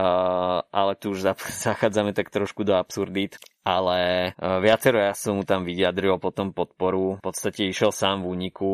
ale 0.70 0.92
tu 1.00 1.16
už 1.16 1.23
zachádzame 1.64 2.12
tak 2.12 2.28
trošku 2.28 2.68
do 2.68 2.76
absurdít, 2.76 3.40
ale 3.64 4.30
e, 4.30 4.60
viacero 4.60 5.00
ja 5.00 5.16
som 5.16 5.40
mu 5.40 5.48
tam 5.48 5.64
vyjadril 5.64 6.20
potom 6.20 6.52
podporu. 6.52 7.16
V 7.18 7.24
podstate 7.24 7.64
išiel 7.72 7.88
sám 7.88 8.28
v 8.28 8.30
úniku, 8.36 8.70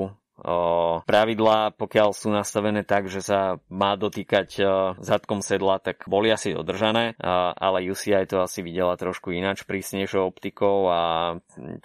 pravidlá, 1.04 1.76
pokiaľ 1.76 2.16
sú 2.16 2.32
nastavené 2.32 2.82
tak, 2.82 3.12
že 3.12 3.20
sa 3.20 3.60
má 3.68 3.94
dotýkať 3.94 4.60
zadkom 5.00 5.44
sedla, 5.44 5.78
tak 5.80 6.08
boli 6.08 6.32
asi 6.32 6.56
dodržané, 6.56 7.16
ale 7.20 7.84
UCI 7.84 8.24
to 8.24 8.42
asi 8.42 8.64
videla 8.64 8.96
trošku 8.96 9.32
ináč 9.32 9.64
prísnejšou 9.64 10.26
optikou 10.26 10.88
a 10.88 11.00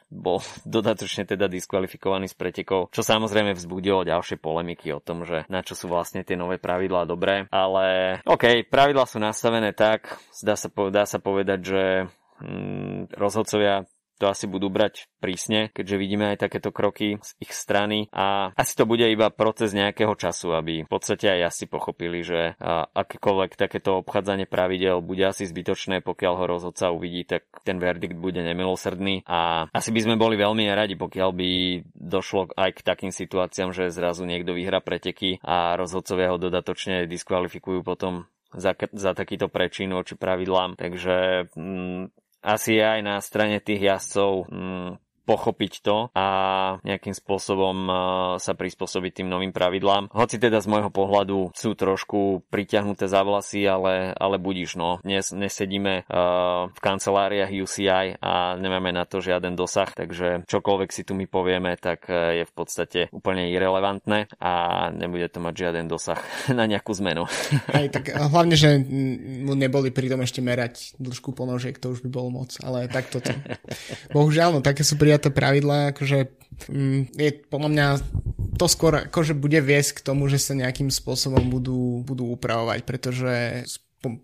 bol 0.09 0.39
dodatočne 0.67 1.27
teda 1.27 1.51
diskvalifikovaný 1.51 2.31
z 2.31 2.35
pretekov, 2.35 2.91
čo 2.91 3.01
samozrejme 3.03 3.55
vzbudilo 3.55 4.07
ďalšie 4.07 4.39
polemiky 4.39 4.91
o 4.95 5.03
tom, 5.03 5.27
že 5.27 5.47
na 5.51 5.61
čo 5.61 5.73
sú 5.77 5.91
vlastne 5.91 6.23
tie 6.23 6.37
nové 6.39 6.57
pravidlá 6.61 7.07
dobré, 7.07 7.47
ale 7.51 8.19
OK, 8.25 8.67
pravidlá 8.67 9.05
sú 9.07 9.17
nastavené 9.19 9.71
tak, 9.75 10.19
dá 10.43 10.55
sa, 10.55 10.69
dá 10.89 11.03
sa 11.07 11.19
povedať, 11.19 11.59
že 11.61 11.83
mm, 12.41 13.15
rozhodcovia 13.15 13.87
to 14.17 14.31
asi 14.31 14.47
budú 14.47 14.71
brať 14.71 15.11
prísne, 15.19 15.73
keďže 15.73 15.95
vidíme 15.99 16.25
aj 16.33 16.47
takéto 16.47 16.69
kroky 16.71 17.19
z 17.19 17.31
ich 17.41 17.51
strany 17.51 18.07
a 18.13 18.55
asi 18.55 18.73
to 18.77 18.87
bude 18.87 19.03
iba 19.03 19.33
proces 19.33 19.75
nejakého 19.75 20.13
času, 20.15 20.55
aby 20.55 20.85
v 20.85 20.89
podstate 20.89 21.27
aj 21.27 21.41
asi 21.51 21.65
pochopili, 21.65 22.21
že 22.21 22.55
akékoľvek 22.95 23.57
takéto 23.59 23.99
obchádzanie 24.05 24.45
pravidel 24.47 25.01
bude 25.01 25.25
asi 25.25 25.43
zbytočné, 25.49 26.05
pokiaľ 26.05 26.33
ho 26.39 26.45
rozhodca 26.45 26.93
uvidí, 26.93 27.27
tak 27.27 27.47
ten 27.65 27.81
verdikt 27.81 28.15
bude 28.15 28.39
nemilosrdný 28.39 29.27
a 29.27 29.69
asi 29.73 29.89
by 29.91 29.99
sme 30.05 30.15
boli 30.15 30.39
veľmi 30.39 30.67
radi, 30.71 30.95
pokiaľ 30.95 31.29
by 31.35 31.49
došlo 31.95 32.53
aj 32.55 32.79
k 32.79 32.85
takým 32.85 33.11
situáciám, 33.11 33.75
že 33.75 33.91
zrazu 33.91 34.23
niekto 34.23 34.55
vyhra 34.55 34.79
preteky 34.79 35.41
a 35.43 35.75
rozhodcovia 35.75 36.31
ho 36.31 36.37
dodatočne 36.39 37.09
diskvalifikujú 37.09 37.81
potom 37.81 38.29
za, 38.55 38.71
za 38.95 39.11
takýto 39.11 39.51
prečin 39.51 39.91
voči 39.91 40.15
pravidlám. 40.15 40.79
Takže 40.79 41.49
mm, 41.53 42.24
asi 42.45 42.77
aj 42.77 43.01
na 43.01 43.17
strane 43.17 43.57
tých 43.57 43.81
jazdcov 43.81 44.45
mm, 44.53 44.89
pochopiť 45.25 45.73
to 45.81 45.97
a 46.13 46.27
nejakým 46.85 47.17
spôsobom 47.17 47.77
uh, 47.89 47.95
sa 48.37 48.53
prispôsobiť 48.53 49.21
tým 49.21 49.27
novým 49.27 49.49
pravidlám. 49.49 50.13
Hoci 50.13 50.37
teda 50.37 50.61
z 50.61 50.69
môjho 50.69 50.93
pohľadu 50.93 51.51
sú 51.57 51.73
trošku 51.73 52.45
priťahnuté 52.53 53.09
za 53.09 53.25
vlasy, 53.25 53.65
ale, 53.65 54.13
ale 54.13 54.37
budíš 54.37 54.77
no. 54.77 55.01
Dnes 55.01 55.33
nesedíme 55.33 56.05
uh, 56.05 56.69
v 56.69 56.79
kanceláriách 56.79 57.51
UCI 57.51 58.21
a 58.21 58.53
nemáme 58.55 58.93
na 58.93 59.09
to 59.09 59.19
žiaden 59.19 59.57
dosah, 59.57 59.89
takže 59.89 60.45
čokoľvek 60.45 60.89
si 60.93 61.01
tu 61.01 61.17
my 61.17 61.25
povieme, 61.25 61.73
tak 61.81 62.05
uh, 62.07 62.37
je 62.37 62.45
v 62.45 62.53
podstate 62.53 62.99
úplne 63.09 63.49
irrelevantné 63.49 64.29
a 64.37 64.53
nebude 64.93 65.25
to 65.33 65.41
mať 65.41 65.53
žiaden 65.67 65.89
dosah 65.89 66.21
na 66.59 66.69
nejakú 66.69 66.93
zmenu. 67.01 67.25
Aj 67.73 67.89
tak 67.89 68.13
hlavne, 68.13 68.53
že 68.53 68.77
mu 69.41 69.57
neboli 69.57 69.89
pritom 69.89 70.21
ešte 70.21 70.45
merať 70.45 70.93
dĺžku 71.01 71.33
ponožiek, 71.33 71.75
to 71.81 71.97
už 71.97 72.05
by 72.05 72.09
bolo 72.13 72.29
moc, 72.29 72.53
ale 72.61 72.85
takto 72.85 73.17
to. 73.19 73.33
Bohužiaľ, 74.15 74.53
no 74.53 74.61
také 74.61 74.85
sú 74.85 74.95
prijaté 74.95 75.14
prijaté 75.15 75.31
pravidlá, 75.31 75.95
akože 75.95 76.27
mm, 76.67 77.15
je 77.15 77.29
podľa 77.47 77.69
mňa 77.71 77.87
to 78.59 78.67
skôr 78.67 79.07
akože 79.07 79.31
bude 79.31 79.63
viesť 79.63 80.03
k 80.03 80.05
tomu, 80.11 80.27
že 80.27 80.43
sa 80.43 80.51
nejakým 80.51 80.91
spôsobom 80.91 81.47
budú, 81.47 82.03
budú 82.03 82.35
upravovať, 82.35 82.83
pretože 82.83 83.63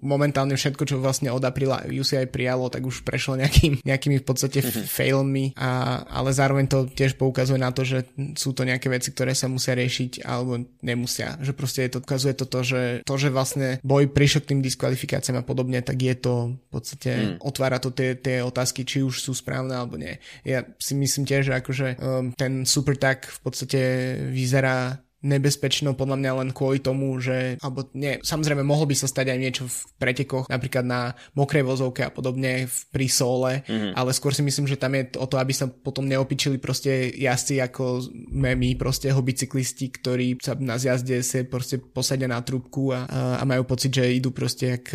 momentálne 0.02 0.56
všetko, 0.56 0.84
čo 0.86 1.02
vlastne 1.02 1.30
od 1.34 1.44
apríla 1.44 1.88
UCI 1.88 2.30
prijalo, 2.30 2.70
tak 2.70 2.86
už 2.86 3.04
prešlo 3.06 3.40
nejakým, 3.40 3.82
nejakými 3.82 4.22
v 4.22 4.26
podstate 4.26 4.62
mm-hmm. 4.62 4.86
failmi, 4.88 5.46
a, 5.58 6.02
ale 6.08 6.32
zároveň 6.32 6.66
to 6.70 6.80
tiež 6.90 7.18
poukazuje 7.18 7.60
na 7.60 7.74
to, 7.74 7.86
že 7.86 8.08
sú 8.38 8.54
to 8.54 8.66
nejaké 8.68 8.88
veci, 8.88 9.12
ktoré 9.12 9.34
sa 9.34 9.52
musia 9.52 9.76
riešiť 9.76 10.26
alebo 10.26 10.62
nemusia. 10.82 11.38
Že 11.42 11.52
proste 11.58 11.80
je 11.88 11.92
to, 11.98 12.00
ukazuje 12.02 12.34
to 12.38 12.46
to, 12.48 12.60
že 12.62 12.82
to, 13.06 13.16
že 13.18 13.30
vlastne 13.34 13.82
boj 13.82 14.10
prišiel 14.10 14.46
k 14.46 14.56
tým 14.56 14.62
diskvalifikáciám 14.62 15.42
a 15.42 15.48
podobne, 15.48 15.82
tak 15.82 15.98
je 16.00 16.16
to 16.18 16.56
v 16.56 16.70
podstate, 16.70 17.12
mm. 17.12 17.36
otvára 17.42 17.78
to 17.82 17.94
tie, 17.94 18.18
tie 18.18 18.46
otázky, 18.46 18.86
či 18.88 19.02
už 19.02 19.22
sú 19.22 19.32
správne 19.36 19.76
alebo 19.76 19.98
nie. 19.98 20.18
Ja 20.46 20.66
si 20.78 20.94
myslím 20.98 21.26
tiež, 21.26 21.52
že 21.52 21.54
akože 21.58 21.88
um, 21.98 22.34
ten 22.38 22.64
super 22.64 22.96
tak 22.96 23.28
v 23.28 23.40
podstate 23.42 23.80
vyzerá 24.30 25.02
nebezpečnou 25.22 25.94
podľa 25.94 26.18
mňa 26.18 26.32
len 26.42 26.50
kvôli 26.50 26.82
tomu, 26.82 27.14
že, 27.22 27.62
alebo 27.62 27.86
nie, 27.94 28.18
samozrejme 28.26 28.66
mohlo 28.66 28.90
by 28.90 28.96
sa 28.98 29.06
stať 29.06 29.34
aj 29.34 29.40
niečo 29.40 29.64
v 29.70 29.78
pretekoch, 30.02 30.50
napríklad 30.50 30.86
na 30.86 31.14
mokrej 31.38 31.62
vozovke 31.62 32.02
a 32.02 32.10
podobne 32.10 32.66
v, 32.66 32.78
pri 32.90 33.08
sole, 33.08 33.52
mm-hmm. 33.62 33.94
ale 33.94 34.10
skôr 34.18 34.34
si 34.34 34.42
myslím, 34.42 34.66
že 34.66 34.82
tam 34.82 34.98
je 34.98 35.14
o 35.22 35.26
to, 35.30 35.38
aby 35.38 35.54
sa 35.54 35.70
potom 35.70 36.10
neopičili 36.10 36.58
proste 36.58 37.14
jazdci 37.14 37.62
ako 37.62 38.10
my, 38.34 38.74
proste 38.82 39.14
ho 39.14 39.22
bicyklisti, 39.22 39.94
ktorí 39.94 40.42
sa 40.42 40.58
na 40.58 40.82
zjazde 40.82 41.22
sa 41.22 41.46
proste 41.46 41.78
posadia 41.78 42.26
na 42.26 42.42
trúbku 42.42 42.90
a, 42.90 43.06
a 43.38 43.44
majú 43.46 43.70
pocit, 43.70 43.94
že 43.94 44.10
idú 44.10 44.34
proste 44.34 44.80
jak 44.80 44.90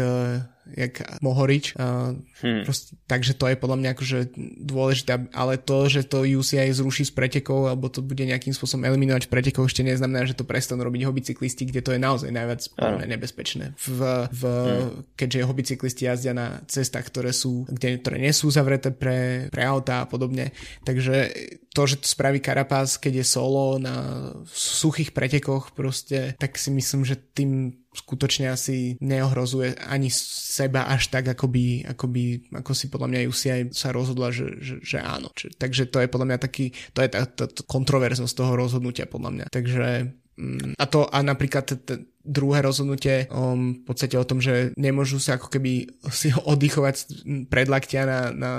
jak 0.75 1.23
Mohorič. 1.23 1.79
Uh, 1.79 2.19
hmm. 2.43 2.67
proste, 2.67 2.99
takže 3.07 3.39
to 3.39 3.47
je 3.47 3.57
podľa 3.57 3.79
mňa 3.79 3.91
akože 3.95 4.19
dôležité, 4.63 5.31
ale 5.31 5.61
to, 5.63 5.87
že 5.87 6.03
to 6.09 6.27
UCI 6.27 6.75
zruší 6.75 7.07
z 7.07 7.13
pretekov, 7.15 7.71
alebo 7.71 7.87
to 7.87 8.03
bude 8.03 8.23
nejakým 8.23 8.51
spôsobom 8.51 8.83
eliminovať 8.89 9.31
pretekov, 9.31 9.71
ešte 9.71 9.87
neznamená, 9.87 10.27
že 10.27 10.35
to 10.35 10.49
prestanú 10.49 10.83
robiť 10.83 11.07
hobicyklisti, 11.07 11.71
kde 11.71 11.81
to 11.87 11.91
je 11.95 12.01
naozaj 12.03 12.31
najviac 12.35 12.67
nebezpečné. 13.07 13.79
V, 13.79 13.99
v, 14.33 14.43
hmm. 14.43 15.15
Keďže 15.15 15.47
hobicyklisti 15.47 16.03
jazdia 16.11 16.35
na 16.35 16.61
cestách, 16.67 17.07
ktoré 17.09 17.31
sú, 17.31 17.69
kde, 17.71 18.03
ktoré 18.03 18.19
nie 18.19 18.35
sú 18.35 18.51
zavreté 18.51 18.91
pre, 18.91 19.47
pre 19.55 19.63
auta 19.63 20.03
a 20.03 20.09
podobne. 20.09 20.51
Takže 20.83 21.31
to, 21.77 21.83
že 21.85 22.01
to 22.01 22.09
spraví 22.09 22.41
Karapás, 22.41 22.97
keď 22.97 23.21
je 23.21 23.27
solo 23.29 23.77
na 23.77 24.33
suchých 24.49 25.13
pretekoch 25.13 25.77
proste, 25.77 26.33
tak 26.41 26.57
si 26.57 26.73
myslím, 26.73 27.05
že 27.05 27.21
tým 27.21 27.85
skutočne 27.97 28.53
asi 28.53 29.01
neohrozuje 29.01 29.81
ani 29.89 30.13
seba 30.13 30.87
až 30.87 31.09
tak, 31.09 31.33
ako, 31.33 31.49
by, 31.49 31.89
ako, 31.97 32.07
by, 32.07 32.25
ako 32.61 32.73
si 32.77 32.87
podľa 32.93 33.09
mňa 33.09 33.29
UCI 33.29 33.61
sa 33.73 33.91
rozhodla, 33.91 34.29
že, 34.31 34.61
že, 34.61 34.77
že 34.85 34.99
áno. 35.01 35.33
Čiže, 35.33 35.57
takže 35.57 35.83
to 35.89 36.05
je 36.05 36.13
podľa 36.13 36.27
mňa 36.35 36.39
taký, 36.39 36.77
to 36.93 37.01
je 37.01 37.09
tá, 37.09 37.25
tá, 37.25 37.45
tá 37.49 37.63
kontroverznosť 37.65 38.35
toho 38.37 38.53
rozhodnutia 38.55 39.09
podľa 39.09 39.31
mňa. 39.33 39.47
Takže 39.49 39.89
mm, 40.37 40.77
a 40.77 40.85
to 40.85 41.09
a 41.09 41.19
napríklad 41.25 41.65
t- 41.65 41.81
t- 41.81 42.05
druhé 42.27 42.61
rozhodnutie 42.61 43.31
um, 43.31 43.79
v 43.79 43.83
podstate 43.87 44.19
o 44.19 44.27
tom, 44.27 44.43
že 44.43 44.75
nemôžu 44.75 45.23
sa 45.23 45.39
ako 45.39 45.49
keby 45.49 45.89
si 46.11 46.35
ho 46.35 46.43
oddychovať 46.45 47.25
pred 47.47 47.71
laktia 47.71 48.05
na, 48.05 48.21
na, 48.35 48.53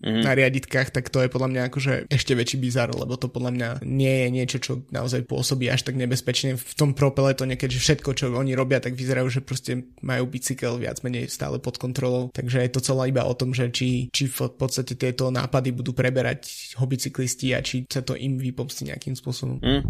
mm. 0.00 0.22
na 0.22 0.32
riaditkách, 0.32 0.94
tak 0.94 1.10
to 1.10 1.26
je 1.26 1.28
podľa 1.28 1.48
mňa 1.50 1.62
akože 1.68 1.92
ešte 2.08 2.32
väčší 2.38 2.56
bizar, 2.62 2.94
lebo 2.94 3.18
to 3.18 3.26
podľa 3.26 3.50
mňa 3.52 3.68
nie 3.84 4.14
je 4.24 4.28
niečo, 4.30 4.58
čo 4.62 4.72
naozaj 4.94 5.26
pôsobí 5.26 5.66
až 5.68 5.82
tak 5.82 5.98
nebezpečne 5.98 6.54
v 6.54 6.72
tom 6.78 6.94
propeletone, 6.94 7.58
keďže 7.58 7.82
všetko, 7.82 8.10
čo 8.14 8.24
oni 8.32 8.54
robia, 8.54 8.78
tak 8.78 8.94
vyzerajú, 8.94 9.28
že 9.28 9.40
proste 9.42 9.90
majú 10.00 10.30
bicykel 10.30 10.78
viac 10.78 11.02
menej 11.02 11.26
stále 11.28 11.58
pod 11.58 11.76
kontrolou. 11.76 12.30
Takže 12.30 12.62
je 12.62 12.72
to 12.72 12.80
celé 12.80 13.10
iba 13.10 13.26
o 13.26 13.34
tom, 13.34 13.50
že 13.52 13.68
či, 13.74 14.08
či 14.14 14.30
v 14.30 14.54
podstate 14.54 14.94
tieto 14.94 15.34
nápady 15.34 15.74
budú 15.74 15.90
preberať 15.92 16.72
hobicyklisti 16.78 17.52
a 17.56 17.60
či 17.64 17.84
sa 17.90 18.00
to 18.06 18.14
im 18.14 18.38
vypomstí 18.38 18.86
nejakým 18.86 19.18
spôsobom. 19.18 19.58
Mm. 19.58 19.82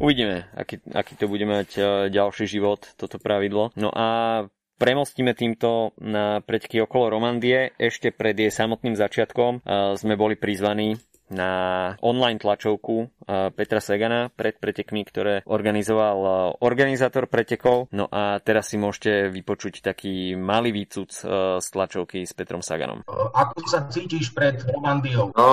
Uvidíme, 0.00 0.48
aký, 0.56 0.80
aký 0.96 1.12
to 1.12 1.28
bude 1.28 1.44
mať 1.44 1.68
e, 1.76 1.82
ďalší 2.08 2.29
život, 2.34 2.94
toto 2.94 3.18
pravidlo. 3.18 3.74
No 3.74 3.90
a 3.90 4.06
Premostíme 4.80 5.36
týmto 5.36 5.92
na 6.00 6.40
preteky 6.40 6.80
okolo 6.80 7.12
Romandie. 7.12 7.76
Ešte 7.76 8.16
pred 8.16 8.32
jej 8.32 8.48
samotným 8.48 8.96
začiatkom 8.96 9.60
e, 9.60 9.92
sme 10.00 10.16
boli 10.16 10.40
prizvaní 10.40 10.96
na 11.30 11.50
online 12.02 12.42
tlačovku 12.42 13.06
eh, 13.06 13.54
Petra 13.54 13.78
Segana 13.78 14.28
pred 14.28 14.58
pretekmi, 14.58 15.06
ktoré 15.06 15.46
organizoval 15.46 16.18
eh, 16.18 16.32
organizátor 16.66 17.30
pretekov. 17.30 17.88
No 17.94 18.10
a 18.10 18.42
teraz 18.42 18.74
si 18.74 18.76
môžete 18.76 19.30
vypočuť 19.30 19.80
taký 19.86 20.34
malý 20.34 20.74
výcud 20.74 21.08
eh, 21.08 21.18
z 21.62 21.66
tlačovky 21.70 22.26
s 22.26 22.34
Petrom 22.34 22.60
Saganom. 22.60 23.06
Ako 23.08 23.62
sa 23.70 23.86
cítiš 23.86 24.34
pred 24.34 24.58
Romandiou? 24.66 25.30
No, 25.38 25.46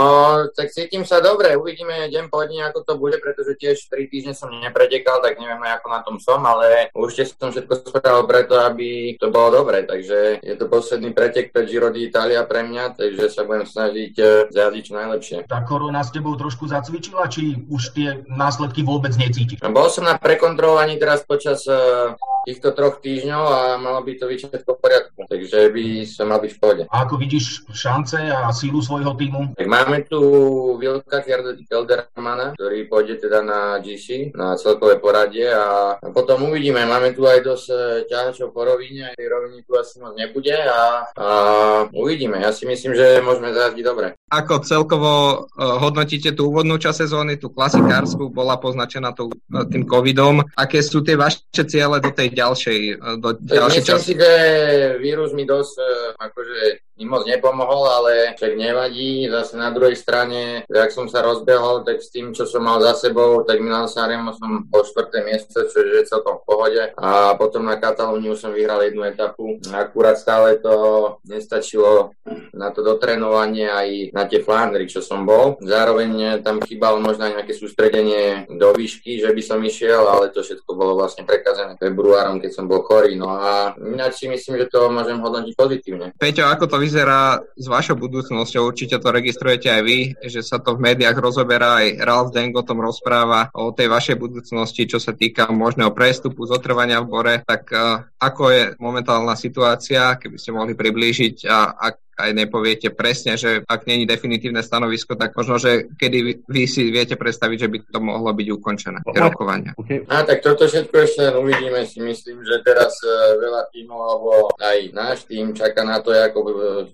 tak 0.58 0.74
cítim 0.74 1.06
sa 1.06 1.22
dobre. 1.22 1.54
Uvidíme 1.54 2.10
deň 2.10 2.34
po 2.34 2.42
dni, 2.42 2.66
ako 2.74 2.84
to 2.84 2.94
bude, 2.98 3.22
pretože 3.22 3.54
tiež 3.62 3.78
3 3.94 4.10
týždne 4.10 4.34
som 4.34 4.50
nepretekal, 4.50 5.22
tak 5.22 5.38
neviem, 5.38 5.62
ako 5.62 5.88
na 5.94 6.02
tom 6.02 6.18
som, 6.18 6.42
ale 6.42 6.90
určite 6.98 7.38
som 7.38 7.54
všetko 7.54 7.94
spravil 7.94 8.26
preto, 8.26 8.58
aby 8.58 9.14
to 9.22 9.30
bolo 9.30 9.62
dobre. 9.62 9.86
Takže 9.86 10.42
je 10.42 10.56
to 10.58 10.66
posledný 10.66 11.14
pretek 11.14 11.54
pred 11.54 11.70
Giro 11.70 11.94
d'Italia 11.94 12.42
pre 12.50 12.66
mňa, 12.66 12.98
takže 12.98 13.30
sa 13.30 13.46
budem 13.46 13.70
snažiť 13.70 14.14
zjazdiť 14.50 14.84
čo 14.84 14.94
najlepšie. 14.98 15.38
Tak 15.46 15.67
korona 15.68 16.00
s 16.00 16.16
tebou 16.16 16.40
trošku 16.40 16.72
zacvičila, 16.72 17.28
či 17.28 17.68
už 17.68 17.92
tie 17.92 18.24
následky 18.32 18.88
vôbec 18.88 19.12
necítiš? 19.20 19.60
Bol 19.60 19.92
som 19.92 20.08
na 20.08 20.16
prekontrolovaní 20.16 20.96
teraz 20.96 21.28
počas 21.28 21.68
uh, 21.68 22.16
týchto 22.48 22.72
troch 22.72 23.04
týždňov 23.04 23.44
a 23.44 23.60
malo 23.76 24.00
by 24.08 24.16
to 24.16 24.32
byť 24.32 24.38
všetko 24.48 24.72
v 24.72 24.80
poriadku, 24.80 25.17
takže 25.28 25.70
by 25.70 25.86
som 26.08 26.32
mal 26.32 26.40
byť 26.40 26.52
v 26.56 26.60
pohode. 26.60 26.84
A 26.90 27.06
ako 27.06 27.16
vidíš 27.20 27.68
šance 27.72 28.18
a 28.18 28.50
sílu 28.56 28.82
svojho 28.82 29.14
týmu? 29.14 29.54
Tak 29.54 29.68
máme 29.68 30.04
tu 30.08 30.20
Vilka 30.80 31.22
Keldermana, 31.22 32.56
ktorý 32.56 32.88
pôjde 32.88 33.22
teda 33.22 33.44
na 33.44 33.78
GC, 33.84 34.34
na 34.34 34.56
celkové 34.56 34.98
poradie 34.98 35.48
a 35.52 36.00
potom 36.16 36.50
uvidíme. 36.50 36.84
Máme 36.88 37.14
tu 37.14 37.28
aj 37.28 37.44
dosť 37.44 37.68
eh, 37.70 37.78
ťahačov 38.08 38.56
po 38.56 38.64
rovine, 38.64 39.12
aj 39.14 39.24
roviny 39.24 39.64
tu 39.68 39.76
asi 39.76 40.00
moc 40.00 40.16
nebude 40.16 40.56
a, 40.56 41.08
a 41.14 41.28
uvidíme. 41.92 42.40
Ja 42.42 42.56
si 42.56 42.66
myslím, 42.66 42.96
že 42.96 43.22
môžeme 43.22 43.54
zajazdiť 43.54 43.84
dobre. 43.86 44.16
Ako 44.28 44.60
celkovo 44.64 45.48
hodnotíte 45.56 46.36
tú 46.36 46.52
úvodnú 46.52 46.76
časť 46.76 47.08
sezóny, 47.08 47.40
tú 47.40 47.48
klasikárskú, 47.48 48.28
bola 48.28 48.60
poznačená 48.60 49.16
tú, 49.16 49.32
tým 49.72 49.88
covidom. 49.88 50.44
Aké 50.60 50.84
sú 50.84 51.00
tie 51.00 51.16
vaše 51.16 51.40
ciele 51.64 52.04
do 52.04 52.12
tej 52.12 52.36
ďalšej, 52.36 52.80
do 53.24 53.30
ďalšej 53.40 53.84
časti? 53.88 54.14
Myslím 54.14 54.20
si, 54.20 54.20
že 54.20 54.32
vírus 55.18 55.34
mi 55.34 55.50
dosť 55.50 55.82
akože 56.22 56.87
mi 56.98 57.06
moc 57.06 57.24
nepomohol, 57.30 57.86
ale 57.86 58.12
však 58.34 58.58
nevadí. 58.58 59.30
Zase 59.30 59.54
na 59.56 59.70
druhej 59.70 59.94
strane, 59.94 60.66
ak 60.66 60.90
som 60.90 61.06
sa 61.06 61.22
rozbehol, 61.22 61.86
tak 61.86 62.02
s 62.02 62.10
tým, 62.10 62.34
čo 62.34 62.50
som 62.50 62.66
mal 62.66 62.82
za 62.82 62.98
sebou, 62.98 63.46
tak 63.46 63.62
Milan 63.62 63.86
Sanremo 63.86 64.34
som 64.34 64.66
po 64.66 64.82
štvrté 64.82 65.22
miesto, 65.22 65.62
čo 65.70 65.78
je 65.82 66.10
celkom 66.10 66.42
v 66.42 66.46
pohode. 66.50 66.84
A 66.98 67.38
potom 67.38 67.64
na 67.66 67.78
Katalóniu 67.78 68.34
som 68.34 68.50
vyhral 68.52 68.82
jednu 68.82 69.06
etapu. 69.06 69.62
Akurát 69.70 70.18
stále 70.18 70.58
to 70.58 70.76
nestačilo 71.30 72.18
na 72.58 72.74
to 72.74 72.82
dotrenovanie 72.82 73.70
aj 73.70 73.90
na 74.18 74.26
tie 74.26 74.42
Flandry, 74.42 74.90
čo 74.90 75.06
som 75.06 75.24
bol. 75.24 75.62
Zároveň 75.62 76.42
tam 76.42 76.58
chýbalo 76.66 76.98
možno 76.98 77.30
aj 77.30 77.42
nejaké 77.42 77.54
sústredenie 77.54 78.50
do 78.50 78.74
výšky, 78.74 79.22
že 79.22 79.30
by 79.30 79.42
som 79.46 79.60
išiel, 79.62 80.02
ale 80.10 80.34
to 80.34 80.42
všetko 80.42 80.74
bolo 80.74 80.98
vlastne 80.98 81.22
prekazené 81.22 81.78
februárom, 81.78 82.42
keď 82.42 82.52
som 82.58 82.66
bol 82.66 82.82
chorý. 82.82 83.14
No 83.14 83.30
a 83.30 83.78
ináč 83.78 84.24
si 84.24 84.26
myslím, 84.26 84.58
že 84.58 84.72
to 84.74 84.90
môžem 84.90 85.22
hodnotiť 85.22 85.54
pozitívne. 85.54 86.08
Peťo, 86.18 86.50
ako 86.50 86.66
to 86.66 86.78
vyzerá 86.88 87.44
s 87.60 87.68
vašou 87.68 88.00
budúcnosťou? 88.00 88.72
Určite 88.72 88.96
to 89.04 89.12
registrujete 89.12 89.68
aj 89.68 89.82
vy, 89.84 90.00
že 90.24 90.40
sa 90.40 90.64
to 90.64 90.80
v 90.80 90.88
médiách 90.88 91.20
rozoberá, 91.20 91.84
aj 91.84 92.00
Ralph 92.00 92.32
Deng 92.32 92.56
o 92.56 92.64
tom 92.64 92.80
rozpráva, 92.80 93.52
o 93.52 93.76
tej 93.76 93.92
vašej 93.92 94.16
budúcnosti, 94.16 94.88
čo 94.88 95.04
sa 95.04 95.12
týka 95.12 95.52
možného 95.52 95.92
prestupu, 95.92 96.48
zotrvania 96.48 97.04
v 97.04 97.12
bore. 97.12 97.36
Tak 97.44 97.64
uh, 97.76 98.08
ako 98.16 98.44
je 98.56 98.64
momentálna 98.80 99.36
situácia, 99.36 100.16
keby 100.16 100.40
ste 100.40 100.56
mohli 100.56 100.74
priblížiť 100.74 101.44
a 101.52 101.76
ak 101.76 102.07
aj 102.18 102.34
nepoviete 102.34 102.90
presne, 102.90 103.38
že 103.38 103.62
ak 103.64 103.86
není 103.86 104.10
definitívne 104.10 104.66
stanovisko, 104.66 105.14
tak 105.14 105.38
možno, 105.38 105.62
že 105.62 105.86
kedy 105.96 106.18
vy, 106.26 106.34
vy 106.50 106.64
si 106.66 106.90
viete 106.90 107.14
predstaviť, 107.14 107.58
že 107.58 107.70
by 107.70 107.78
to 107.94 108.00
mohlo 108.02 108.34
byť 108.34 108.48
ukončené, 108.58 108.98
tie 109.06 109.22
rokovania. 109.22 109.72
Okay. 109.78 110.02
A 110.10 110.26
tak 110.26 110.42
toto 110.42 110.66
všetko 110.66 110.96
ešte 110.98 111.24
uvidíme, 111.38 111.86
si 111.86 112.02
myslím, 112.02 112.42
že 112.42 112.66
teraz 112.66 112.98
uh, 113.06 113.38
veľa 113.38 113.70
tímov, 113.70 114.00
alebo 114.02 114.30
aj 114.58 114.78
náš 114.98 115.30
tým 115.30 115.54
čaká 115.54 115.86
na 115.86 116.02
to, 116.02 116.12
ako 116.12 116.40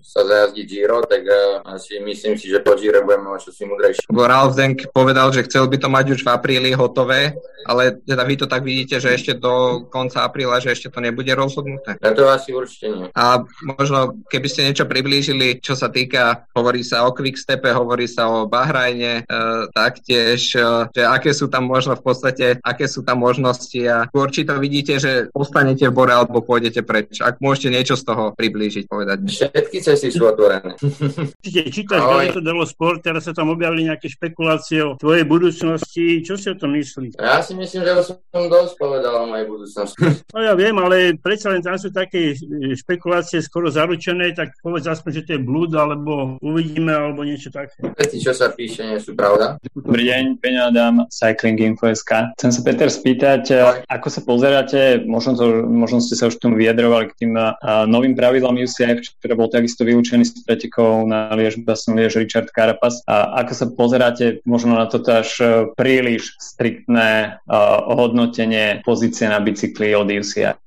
sa 0.04 0.22
zajazdí 0.28 0.68
Giro, 0.68 1.00
tak 1.08 1.24
uh, 1.24 1.64
asi 1.72 1.98
myslím 2.04 2.36
si, 2.36 2.52
že 2.52 2.60
po 2.60 2.76
Giro 2.76 3.00
budeme 3.02 3.32
čo 3.40 3.50
si 3.50 3.64
mudrejší. 3.64 4.04
Ralf 4.12 4.56
Denk 4.56 4.88
povedal, 4.92 5.32
že 5.32 5.44
chcel 5.48 5.64
by 5.68 5.76
to 5.80 5.88
mať 5.88 6.06
už 6.16 6.20
v 6.22 6.32
apríli 6.32 6.70
hotové, 6.76 7.32
ale 7.64 7.96
teda 8.04 8.22
vy 8.24 8.34
to 8.36 8.46
tak 8.46 8.60
vidíte, 8.60 9.00
že 9.00 9.16
ešte 9.16 9.32
do 9.40 9.86
konca 9.88 10.24
apríla, 10.24 10.60
že 10.60 10.76
ešte 10.76 10.92
to 10.92 11.00
nebude 11.00 11.32
rozhodnuté? 11.32 11.96
Ja 12.00 12.12
to 12.12 12.28
asi 12.28 12.52
určite 12.52 12.86
nie. 12.92 13.06
A 13.16 13.40
možno, 13.64 14.20
keby 14.28 14.48
ste 14.48 14.68
niečo 14.68 14.84
priblížili, 15.14 15.62
čo 15.62 15.78
sa 15.78 15.94
týka, 15.94 16.50
hovorí 16.58 16.82
sa 16.82 17.06
o 17.06 17.14
Quickstepe, 17.14 17.70
hovorí 17.70 18.10
sa 18.10 18.26
o 18.26 18.50
Bahrajne, 18.50 19.22
e, 19.22 19.40
taktiež, 19.70 20.58
e, 20.58 20.90
že 20.90 21.02
aké 21.06 21.30
sú 21.30 21.46
tam 21.46 21.70
možno 21.70 21.94
v 21.94 22.02
podstate, 22.02 22.58
aké 22.58 22.90
sú 22.90 23.06
tam 23.06 23.22
možnosti 23.22 23.78
a 23.86 24.10
určite 24.10 24.58
vidíte, 24.58 24.98
že 24.98 25.30
ostanete 25.30 25.86
v 25.86 25.94
bore 25.94 26.10
alebo 26.10 26.42
pôjdete 26.42 26.82
preč. 26.82 27.22
Ak 27.22 27.38
môžete 27.38 27.70
niečo 27.70 27.94
z 27.94 28.10
toho 28.10 28.34
priblížiť, 28.34 28.90
povedať. 28.90 29.22
Všetky 29.30 29.78
cesty 29.86 30.10
sú 30.10 30.26
otvorené. 30.26 30.74
Čítaš 31.46 32.02
Gazeta 32.02 32.42
dello 32.42 32.66
Sport, 32.66 33.06
teraz 33.06 33.30
sa 33.30 33.32
tam 33.36 33.54
objavili 33.54 33.86
nejaké 33.86 34.10
špekulácie 34.10 34.82
o 34.82 34.98
tvojej 34.98 35.22
budúcnosti. 35.22 36.26
Čo 36.26 36.34
si 36.34 36.50
o 36.50 36.58
tom 36.58 36.74
myslíš? 36.74 37.22
Ja 37.22 37.38
si 37.38 37.54
myslím, 37.54 37.86
že 37.86 38.18
som 38.18 38.50
dosť 38.50 38.74
povedal 38.82 39.14
o 39.14 39.30
mojej 39.30 39.46
budúcnosti. 39.46 40.26
No 40.34 40.42
ja 40.42 40.58
viem, 40.58 40.74
ale 40.82 41.14
predsa 41.14 41.54
len 41.54 41.62
tam 41.62 41.78
sú 41.78 41.94
také 41.94 42.34
špekulácie 42.74 43.38
skoro 43.38 43.70
zaručené, 43.70 44.34
tak 44.34 44.58
povedz 44.58 45.03
aspoň, 45.04 45.20
že 45.20 45.26
to 45.28 45.32
je 45.36 45.40
blúd, 45.44 45.70
alebo 45.76 46.40
uvidíme, 46.40 46.88
alebo 46.88 47.28
niečo 47.28 47.52
také. 47.52 47.76
Veci, 47.92 48.24
čo 48.24 48.32
sa 48.32 48.48
píše, 48.48 48.88
nie 48.88 48.96
sú 48.96 49.12
pravda. 49.12 49.60
Dobrý 49.76 50.08
deň, 50.08 50.40
Peňa 50.40 50.72
Adam, 50.72 51.04
Cycling 51.12 51.60
Info.sk. 51.60 52.32
Chcem 52.40 52.48
sa 52.48 52.60
Peter 52.64 52.88
spýtať, 52.88 53.42
Aj. 53.52 53.84
ako 53.92 54.08
sa 54.08 54.24
pozeráte, 54.24 55.04
možno, 55.04 55.36
to, 55.36 55.68
možno 55.68 56.00
ste 56.00 56.16
sa 56.16 56.32
už 56.32 56.40
tomu 56.40 56.56
vyjadrovali 56.56 57.12
k 57.12 57.20
tým 57.20 57.36
uh, 57.36 57.52
novým 57.84 58.16
pravidlám 58.16 58.56
UCI, 58.56 59.04
ktoré 59.20 59.36
bol 59.36 59.52
takisto 59.52 59.84
vylúčený 59.84 60.24
z 60.24 60.40
pretekov 60.48 61.04
na 61.04 61.28
Liež, 61.36 61.60
Baston 61.60 62.00
Liež, 62.00 62.16
Richard 62.16 62.48
Carapaz. 62.56 63.04
A 63.04 63.44
ako 63.44 63.52
sa 63.52 63.66
pozeráte 63.68 64.40
možno 64.48 64.80
na 64.80 64.88
toto 64.88 65.12
až 65.12 65.28
uh, 65.44 65.48
príliš 65.76 66.32
striktné 66.40 67.44
uh, 67.44 67.92
hodnotenie 67.92 68.80
pozície 68.88 69.28
na 69.28 69.36
bicykli 69.36 69.92
od 69.92 70.08
UCI? 70.08 70.63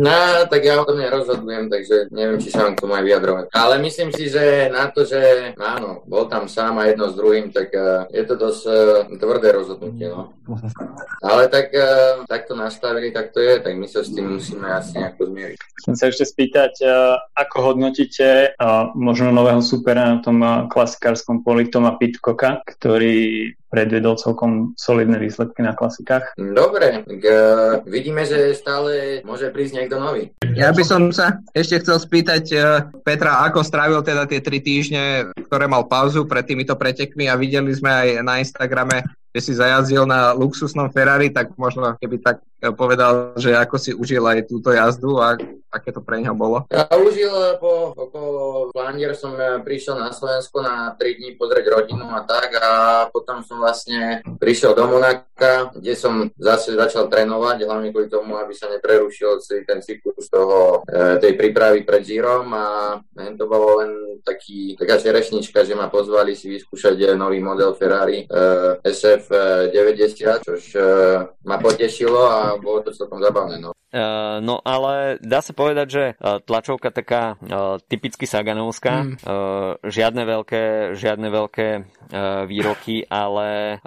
No, 0.00 0.48
tak 0.48 0.64
ja 0.64 0.80
o 0.80 0.88
tom 0.88 0.96
nerozhodujem, 0.96 1.68
takže 1.68 2.08
neviem, 2.08 2.40
či 2.40 2.48
sa 2.48 2.64
vám 2.64 2.72
k 2.72 2.88
tomu 2.88 2.96
aj 2.96 3.04
vyjadrovať. 3.04 3.44
Ale 3.52 3.74
myslím 3.84 4.08
si, 4.08 4.32
že 4.32 4.72
na 4.72 4.88
to, 4.88 5.04
že 5.04 5.52
áno, 5.60 6.00
bol 6.08 6.24
tam 6.24 6.48
sám 6.48 6.80
a 6.80 6.88
jedno 6.88 7.12
s 7.12 7.18
druhým, 7.20 7.52
tak 7.52 7.68
uh, 7.76 8.08
je 8.08 8.24
to 8.24 8.34
dosť 8.40 8.62
uh, 8.64 8.74
tvrdé 9.12 9.52
rozhodnutie. 9.52 10.08
No. 10.08 10.32
Ale 11.22 11.46
tak, 11.46 11.70
uh, 11.70 12.26
tak 12.26 12.50
to 12.50 12.58
nastavili, 12.58 13.14
tak 13.14 13.30
to 13.30 13.38
je, 13.38 13.62
tak 13.62 13.78
my 13.78 13.86
sa 13.86 14.02
s 14.02 14.10
tým 14.10 14.36
musíme 14.36 14.66
asi 14.66 14.98
nejako 14.98 15.30
zmieriť. 15.30 15.58
Chcem 15.82 15.94
sa 15.94 16.04
ešte 16.10 16.24
spýtať, 16.26 16.72
uh, 16.82 17.18
ako 17.38 17.56
hodnotíte 17.72 18.58
uh, 18.58 18.90
možno 18.98 19.30
nového 19.30 19.62
supera 19.62 20.14
na 20.14 20.18
tom 20.18 20.42
klasikárskom 20.66 21.46
poli 21.46 21.70
Toma 21.70 21.94
Pitcocka, 21.94 22.66
ktorý 22.66 23.50
predvedol 23.72 24.20
celkom 24.20 24.76
solidné 24.76 25.16
výsledky 25.16 25.64
na 25.64 25.72
klasikách. 25.72 26.36
Dobre, 26.36 27.06
tak, 27.06 27.20
uh, 27.24 27.80
vidíme, 27.88 28.26
že 28.26 28.52
stále 28.58 29.22
môže 29.24 29.48
prísť 29.48 29.78
niekto 29.78 29.96
nový. 30.02 30.34
Ja 30.58 30.74
by 30.74 30.82
som 30.84 31.08
sa 31.14 31.40
ešte 31.56 31.80
chcel 31.80 31.96
spýtať 32.02 32.44
Petra, 33.06 33.46
ako 33.48 33.64
strávil 33.64 34.04
teda 34.04 34.28
tie 34.28 34.44
tri 34.44 34.60
týždne, 34.60 35.32
ktoré 35.48 35.64
mal 35.70 35.88
pauzu 35.88 36.28
pred 36.28 36.44
týmito 36.44 36.76
pretekmi 36.76 37.30
a 37.30 37.38
videli 37.38 37.72
sme 37.72 37.88
aj 37.88 38.08
na 38.20 38.42
Instagrame 38.42 39.00
že 39.32 39.40
si 39.40 39.52
zajazdil 39.56 40.04
na 40.04 40.36
luxusnom 40.36 40.92
Ferrari, 40.92 41.32
tak 41.32 41.56
možno 41.56 41.96
keby 41.96 42.20
tak 42.20 42.44
e, 42.60 42.68
povedal, 42.68 43.32
že 43.40 43.56
ako 43.56 43.76
si 43.80 43.90
užil 43.96 44.20
aj 44.28 44.44
túto 44.44 44.68
jazdu 44.70 45.16
a 45.18 45.40
aké 45.72 45.88
to 45.88 46.04
pre 46.04 46.20
neho 46.20 46.36
bolo? 46.36 46.68
Ja 46.68 46.84
užil 46.92 47.32
e, 47.32 47.56
po 47.56 47.96
okolo 47.96 48.68
Flandier 48.76 49.16
som 49.16 49.32
e, 49.40 49.64
prišiel 49.64 49.96
na 49.96 50.12
Slovensku 50.12 50.60
na 50.60 50.92
3 50.94 51.18
dní 51.18 51.30
pozrieť 51.40 51.72
rodinu 51.72 52.04
a 52.12 52.28
tak 52.28 52.60
a 52.60 52.70
potom 53.08 53.40
som 53.40 53.56
vlastne 53.56 54.20
prišiel 54.36 54.76
do 54.76 54.84
Monaka, 54.84 55.72
kde 55.72 55.96
som 55.96 56.28
zase 56.36 56.76
začal 56.76 57.08
trénovať, 57.08 57.64
hlavne 57.64 57.88
kvôli 57.88 58.12
tomu, 58.12 58.36
aby 58.36 58.52
sa 58.52 58.68
neprerušil 58.68 59.40
celý 59.40 59.64
ten 59.64 59.80
cyklus 59.80 60.28
toho, 60.28 60.84
tej 61.18 61.32
prípravy 61.34 61.88
pred 61.88 62.04
Girom 62.04 62.52
a 62.52 62.98
to 63.16 63.44
bolo 63.48 63.80
len 63.80 63.90
taký, 64.20 64.76
taká 64.76 65.00
čerešnička, 65.00 65.64
že 65.64 65.74
ma 65.74 65.88
pozvali 65.88 66.36
si 66.36 66.52
vyskúšať 66.52 67.16
nový 67.16 67.40
model 67.40 67.72
Ferrari 67.74 68.28
SF 68.84 69.32
F90, 69.72 70.44
čož 70.44 70.62
ma 71.46 71.56
potešilo 71.58 72.20
a 72.20 72.38
bolo 72.60 72.84
to 72.84 72.90
celkom 72.92 73.22
zabavné. 73.22 73.58
No. 73.58 73.72
Uh, 73.92 74.40
no 74.40 74.56
ale 74.64 75.20
dá 75.20 75.44
sa 75.44 75.52
povedať, 75.52 75.86
že 75.92 76.04
uh, 76.16 76.40
tlačovka 76.40 76.88
taká 76.88 77.36
uh, 77.36 77.76
typicky 77.84 78.24
saganovská, 78.24 78.94
mm. 79.04 79.16
žiadne 79.84 80.22
veľké, 80.24 80.64
žiadne 80.96 81.28
veľké 81.28 81.68
výroky, 82.48 83.04
ale 83.08 83.78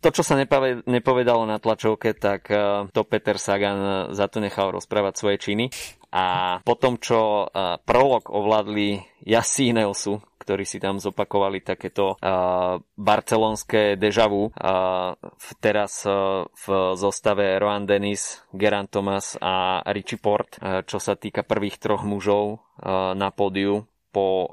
to, 0.00 0.08
čo 0.12 0.22
sa 0.24 0.36
nepovedalo 0.84 1.44
na 1.48 1.56
tlačovke, 1.60 2.16
tak 2.16 2.48
to 2.92 3.00
Peter 3.08 3.36
Sagan 3.36 4.12
za 4.12 4.26
to 4.28 4.40
nechal 4.40 4.72
rozprávať 4.72 5.14
svoje 5.16 5.36
činy. 5.40 5.66
A 6.08 6.58
potom, 6.64 6.96
čo 6.96 7.48
prolog 7.84 8.32
ovládli 8.32 9.00
jazdci 9.24 9.72
Ineosu, 9.72 10.24
ktorí 10.48 10.64
si 10.64 10.80
tam 10.80 10.96
zopakovali 10.96 11.60
takéto 11.60 12.16
uh, 12.16 12.80
barcelonské 12.96 14.00
dežavu. 14.00 14.56
Uh, 14.56 15.12
teraz 15.60 16.08
uh, 16.08 16.48
v 16.48 16.96
zostave 16.96 17.60
Rohan 17.60 17.84
Dennis, 17.84 18.40
Geran 18.56 18.88
Thomas 18.88 19.36
a 19.36 19.84
Richie 19.92 20.16
Port, 20.16 20.56
uh, 20.56 20.80
čo 20.88 20.96
sa 20.96 21.20
týka 21.20 21.44
prvých 21.44 21.76
troch 21.76 22.00
mužov 22.00 22.64
uh, 22.80 23.12
na 23.12 23.28
pódiu 23.28 23.84
po 24.08 24.48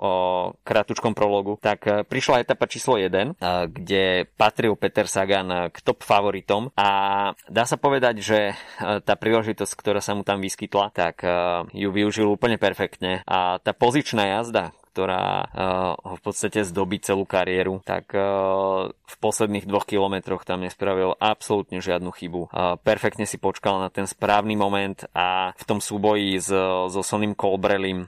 kratučkom 0.68 1.16
prologu, 1.16 1.56
tak 1.64 1.88
prišla 2.12 2.44
etapa 2.44 2.68
číslo 2.68 3.00
1, 3.00 3.08
uh, 3.08 3.72
kde 3.72 4.28
patril 4.36 4.76
Peter 4.76 5.08
Sagan 5.08 5.72
k 5.72 5.78
top 5.80 6.04
favoritom 6.04 6.76
a 6.76 7.32
dá 7.48 7.64
sa 7.64 7.80
povedať, 7.80 8.20
že 8.20 8.40
tá 8.84 9.16
príležitosť, 9.16 9.74
ktorá 9.80 10.04
sa 10.04 10.12
mu 10.12 10.28
tam 10.28 10.44
vyskytla, 10.44 10.92
tak 10.92 11.24
ju 11.72 11.88
využil 11.88 12.28
úplne 12.28 12.60
perfektne 12.60 13.24
a 13.24 13.64
tá 13.64 13.72
pozičná 13.72 14.28
jazda, 14.28 14.76
ktorá 14.96 15.52
ho 16.00 16.16
v 16.16 16.24
podstate 16.24 16.64
zdobí 16.64 17.04
celú 17.04 17.28
kariéru, 17.28 17.84
tak 17.84 18.16
v 18.16 19.16
posledných 19.20 19.68
dvoch 19.68 19.84
kilometroch 19.84 20.48
tam 20.48 20.64
nespravil 20.64 21.20
absolútne 21.20 21.84
žiadnu 21.84 22.16
chybu. 22.16 22.48
Perfektne 22.80 23.28
si 23.28 23.36
počkal 23.36 23.84
na 23.84 23.92
ten 23.92 24.08
správny 24.08 24.56
moment 24.56 25.04
a 25.12 25.52
v 25.60 25.64
tom 25.68 25.84
súboji 25.84 26.40
so 26.40 26.88
Sonim 27.04 27.36
Colbrelim 27.36 28.08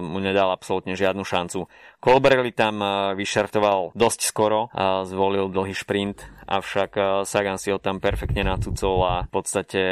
mu 0.00 0.18
nedal 0.20 0.48
absolútne 0.52 0.96
žiadnu 0.96 1.20
šancu. 1.24 1.68
Colbrelli 2.00 2.52
tam 2.52 2.80
vyšartoval 3.16 3.92
dosť 3.92 4.20
skoro, 4.32 4.72
zvolil 5.04 5.52
dlhý 5.52 5.76
šprint, 5.76 6.24
avšak 6.46 7.22
Sagan 7.26 7.58
si 7.58 7.74
ho 7.74 7.78
tam 7.82 7.98
perfektne 7.98 8.46
nacucol 8.46 8.98
a 9.04 9.14
v 9.26 9.30
podstate 9.30 9.82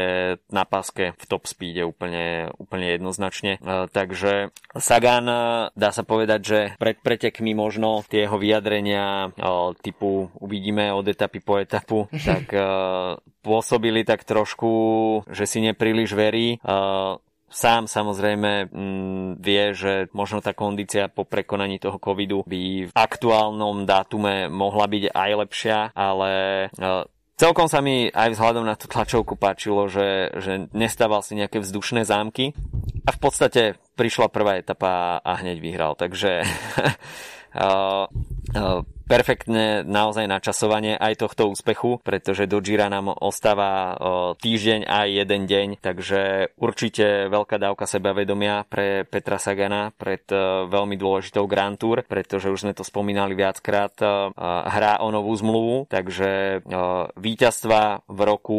na 0.49 0.65
paske 0.65 1.13
v 1.15 1.25
top 1.27 1.51
speede 1.51 1.85
úplne, 1.85 2.51
úplne 2.57 2.95
jednoznačne. 2.97 3.59
Takže 3.91 4.55
Sagan, 4.79 5.27
dá 5.75 5.91
sa 5.91 6.03
povedať, 6.07 6.41
že 6.41 6.59
pred 6.79 6.99
pretekmi 7.03 7.53
možno 7.53 8.07
tie 8.07 8.27
jeho 8.27 8.39
vyjadrenia 8.39 9.35
typu 9.83 10.33
uvidíme 10.39 10.95
od 10.95 11.07
etapy 11.11 11.43
po 11.43 11.59
etapu, 11.61 12.07
tak 12.29 12.51
pôsobili 13.45 14.07
tak 14.07 14.25
trošku, 14.25 14.73
že 15.29 15.45
si 15.45 15.61
nepríliš 15.61 16.17
verí 16.17 16.57
sám 17.55 17.87
samozrejme 17.87 18.69
mm, 18.69 19.29
vie, 19.39 19.65
že 19.73 20.11
možno 20.11 20.43
tá 20.43 20.51
kondícia 20.53 21.07
po 21.07 21.23
prekonaní 21.23 21.79
toho 21.79 22.03
covidu 22.03 22.43
by 22.45 22.91
v 22.91 22.93
aktuálnom 22.93 23.87
dátume 23.87 24.51
mohla 24.51 24.91
byť 24.91 25.05
aj 25.15 25.31
lepšia, 25.47 25.79
ale 25.95 26.31
e, 26.75 27.07
Celkom 27.35 27.67
sa 27.67 27.83
mi 27.83 28.07
aj 28.15 28.39
vzhľadom 28.39 28.63
na 28.63 28.79
tú 28.79 28.87
tlačovku 28.87 29.35
páčilo, 29.35 29.91
že, 29.91 30.31
že 30.39 30.71
nestával 30.71 31.19
si 31.19 31.35
nejaké 31.35 31.59
vzdušné 31.59 32.07
zámky 32.07 32.55
a 33.03 33.11
v 33.11 33.19
podstate 33.19 33.75
prišla 33.99 34.31
prvá 34.31 34.63
etapa 34.63 35.19
a 35.19 35.43
hneď 35.43 35.59
vyhral. 35.59 35.99
Takže 35.99 36.47
uh, 37.59 38.07
uh, 38.55 38.87
perfektne 39.05 39.85
naozaj 39.85 40.25
načasovanie 40.27 40.97
aj 40.97 41.21
tohto 41.21 41.53
úspechu, 41.53 42.01
pretože 42.01 42.49
do 42.49 42.59
Gira 42.65 42.89
nám 42.89 43.13
ostáva 43.13 43.97
týždeň 44.41 44.89
aj 44.89 45.09
jeden 45.13 45.43
deň, 45.45 45.69
takže 45.81 46.53
určite 46.57 47.29
veľká 47.29 47.61
dávka 47.61 47.85
sebavedomia 47.85 48.65
pre 48.69 49.05
Petra 49.05 49.37
Sagana 49.37 49.93
pred 49.93 50.25
veľmi 50.69 50.97
dôležitou 50.97 51.45
Grand 51.45 51.77
Tour, 51.77 52.03
pretože 52.09 52.49
už 52.49 52.67
sme 52.69 52.77
to 52.77 52.83
spomínali 52.83 53.37
viackrát, 53.37 53.93
hrá 54.69 55.01
o 55.05 55.09
novú 55.13 55.37
zmluvu, 55.37 55.87
takže 55.89 56.63
víťazstva 57.17 58.09
v 58.09 58.21
roku, 58.25 58.59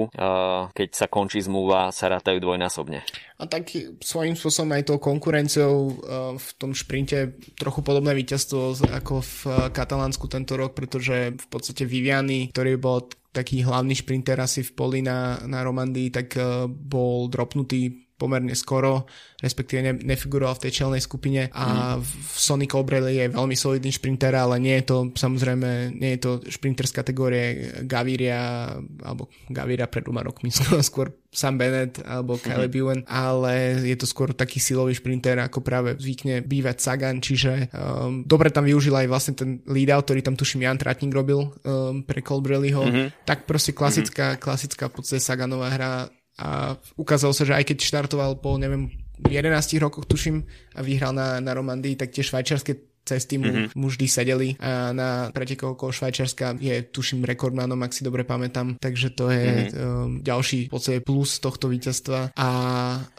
keď 0.71 0.89
sa 0.93 1.09
končí 1.09 1.41
zmluva, 1.41 1.89
sa 1.89 2.07
rátajú 2.09 2.37
dvojnásobne. 2.39 3.01
A 3.35 3.51
tak 3.51 3.67
svojím 3.99 4.39
spôsobom 4.39 4.71
aj 4.79 4.87
tou 4.87 4.97
konkurenciou 5.01 5.91
v 6.39 6.47
tom 6.55 6.71
šprinte 6.71 7.35
trochu 7.59 7.83
podobné 7.83 8.15
víťazstvo 8.15 8.87
ako 8.95 9.19
v 9.19 9.37
Katalánsku 9.75 10.31
tento 10.35 10.59
rok, 10.59 10.75
pretože 10.75 11.33
v 11.33 11.47
podstate 11.47 11.87
Viviany, 11.87 12.51
ktorý 12.51 12.75
bol 12.75 13.07
taký 13.35 13.63
hlavný 13.67 13.95
šprinter 13.95 14.39
asi 14.39 14.63
v 14.63 14.71
poli 14.71 14.99
na, 15.03 15.39
na 15.43 15.59
Romandii, 15.63 16.07
tak 16.07 16.35
uh, 16.39 16.67
bol 16.67 17.27
dropnutý 17.27 18.04
pomerne 18.15 18.55
skoro, 18.55 19.03
respektíve 19.43 19.83
ne, 19.83 19.93
nefiguroval 19.99 20.55
v 20.55 20.63
tej 20.67 20.71
čelnej 20.83 21.03
skupine 21.03 21.51
a 21.51 21.99
mm. 21.99 22.01
v 22.03 22.35
Sonic 22.39 22.71
Obrelli 22.71 23.19
je 23.19 23.35
veľmi 23.35 23.55
solidný 23.59 23.91
šprinter, 23.91 24.31
ale 24.31 24.55
nie 24.63 24.79
je 24.79 24.85
to 24.87 24.97
samozrejme, 25.11 25.91
nie 25.91 26.15
je 26.15 26.19
to 26.23 26.31
šprinter 26.47 26.87
z 26.87 26.95
kategórie 26.95 27.45
Gaviria 27.83 28.71
alebo 29.03 29.27
Gaviria 29.51 29.91
pred 29.91 30.07
dvoma 30.07 30.23
rokmi, 30.23 30.47
skôr 30.79 31.11
Sam 31.35 31.59
Bennett 31.59 31.99
alebo 32.07 32.39
mhm. 32.39 32.41
Caleb 32.47 32.71
mm-hmm. 32.71 32.81
Ewan, 32.87 32.99
ale 33.11 33.83
je 33.83 33.95
to 33.99 34.07
skôr 34.07 34.31
taký 34.31 34.63
silový 34.63 34.95
šprinter, 34.95 35.35
ako 35.43 35.59
práve 35.59 35.99
zvykne 35.99 36.39
bývať 36.39 36.79
Sagan, 36.79 37.19
čiže 37.19 37.67
um, 37.75 38.23
dobre 38.23 38.47
tam 38.47 38.63
využil 38.63 38.95
aj 38.95 39.07
vlastne 39.11 39.33
ten 39.35 39.59
lead 39.67 39.91
out, 39.91 40.07
ktorý 40.07 40.23
tam 40.23 40.39
tuším 40.39 40.63
Jan 40.63 40.79
Tratník 40.79 41.11
robil 41.11 41.51
um, 41.67 41.99
pre 42.07 42.23
Colbrelliho, 42.23 42.87
mm-hmm. 42.87 43.27
tak 43.27 43.43
proste 43.43 43.75
klasická, 43.75 44.39
mm-hmm. 44.39 44.41
klasická 44.41 44.87
v 44.87 44.93
podstate 44.95 45.19
Saganová 45.19 45.67
hra 45.75 46.07
a 46.39 46.75
ukázalo 46.99 47.31
sa, 47.31 47.47
že 47.47 47.55
aj 47.55 47.63
keď 47.71 47.77
štartoval 47.83 48.39
po, 48.43 48.59
neviem, 48.59 48.91
11 49.23 49.79
rokoch 49.79 50.03
tuším 50.03 50.43
a 50.75 50.79
vyhral 50.83 51.15
na, 51.15 51.39
na 51.39 51.55
Romandii, 51.55 51.95
tak 51.95 52.11
tie 52.11 52.23
švajčiarske 52.23 52.95
cesty 53.05 53.37
mu, 53.37 53.45
mm-hmm. 53.45 53.77
mu 53.77 53.87
vždy 53.87 54.05
sedeli 54.09 54.49
a 54.57 54.89
na 54.89 55.29
pretekoch 55.29 55.77
okolo 55.77 55.93
Švajčiarska 55.93 56.57
je 56.57 56.89
tuším 56.89 57.21
rekordmánom, 57.21 57.77
ak 57.85 57.93
si 57.93 58.01
dobre 58.01 58.25
pamätám, 58.25 58.81
takže 58.81 59.13
to 59.13 59.29
je 59.29 59.45
mm-hmm. 59.45 59.77
um, 59.77 60.11
ďalší 60.25 60.73
podstate 60.73 61.05
plus 61.05 61.37
tohto 61.37 61.69
víťazstva 61.69 62.33
a 62.33 62.49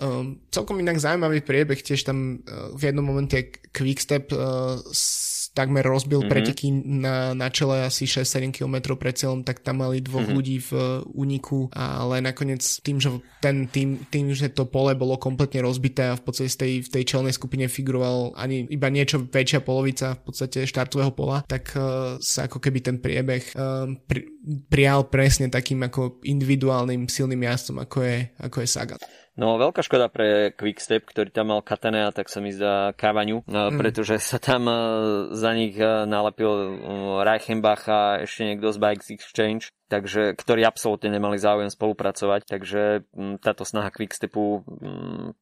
um, 0.02 0.42
celkom 0.50 0.82
inak 0.82 0.98
zaujímavý 0.98 1.46
priebeh, 1.46 1.78
tiež 1.78 2.02
tam 2.02 2.42
uh, 2.42 2.74
v 2.74 2.90
jednom 2.90 3.06
momente 3.06 3.38
Quickstep 3.70 4.34
uh, 4.34 4.82
takmer 5.56 5.80
rozbil 5.80 6.20
mm-hmm. 6.20 6.32
preteky 6.36 6.68
na, 6.84 7.32
na 7.32 7.48
čele 7.48 7.88
asi 7.88 8.04
6-7 8.04 8.52
km 8.52 8.92
pred 9.00 9.16
cieľom, 9.16 9.40
tak 9.40 9.64
tam 9.64 9.80
mali 9.80 10.04
dvoch 10.04 10.28
mm-hmm. 10.28 10.36
ľudí 10.36 10.56
v 10.60 10.70
úniku, 11.16 11.72
ale 11.72 12.20
nakoniec 12.20 12.60
tým, 12.84 13.00
že 13.00 13.08
ten 13.40 13.64
tým, 13.64 14.04
tým, 14.12 14.36
že 14.36 14.52
to 14.52 14.68
pole 14.68 14.92
bolo 14.92 15.16
kompletne 15.16 15.64
rozbité 15.64 16.12
a 16.12 16.18
v 16.20 16.22
podstate 16.28 16.52
z 16.52 16.58
tej, 16.60 16.72
v 16.84 16.88
tej 16.92 17.04
čelnej 17.08 17.32
skupine 17.32 17.64
figuroval 17.72 18.36
ani 18.36 18.68
iba 18.68 18.92
niečo 18.92 19.24
väčšia 19.24 19.64
polovica 19.64 20.12
v 20.12 20.22
podstate 20.28 20.68
štartového 20.68 21.16
pola, 21.16 21.40
tak 21.48 21.72
uh, 21.72 22.20
sa 22.20 22.44
ako 22.44 22.60
keby 22.60 22.84
ten 22.84 22.96
priebeh 23.00 23.56
uh, 23.56 23.88
pri, 24.04 24.28
prijal 24.68 25.08
presne 25.08 25.48
takým 25.48 25.80
ako 25.88 26.20
individuálnym 26.26 27.08
silným 27.08 27.48
jazdcom, 27.48 27.80
ako 27.80 27.98
je, 28.04 28.16
ako 28.44 28.56
je 28.60 28.68
Sagan. 28.68 29.00
No 29.36 29.60
veľká 29.60 29.84
škoda 29.84 30.08
pre 30.08 30.56
Quickstep, 30.56 31.04
ktorý 31.04 31.28
tam 31.28 31.52
mal 31.52 31.60
Katanea, 31.60 32.08
tak 32.08 32.32
sa 32.32 32.40
mi 32.40 32.56
zdá 32.56 32.96
Kávaniu, 32.96 33.44
no, 33.44 33.68
mm. 33.68 33.76
pretože 33.76 34.16
sa 34.16 34.40
tam 34.40 34.64
e, 34.64 34.76
za 35.36 35.52
nich 35.52 35.76
e, 35.76 36.08
nalepil 36.08 36.48
e, 36.48 36.66
Reichenbach 37.20 37.84
a 37.84 38.00
ešte 38.24 38.48
niekto 38.48 38.72
z 38.72 38.80
Bikes 38.80 39.12
Exchange, 39.12 39.68
takže, 39.92 40.32
ktorí 40.40 40.64
absolútne 40.64 41.12
nemali 41.12 41.36
záujem 41.36 41.68
spolupracovať, 41.68 42.48
takže 42.48 43.04
táto 43.44 43.68
snaha 43.68 43.92
Quickstepu 43.92 44.64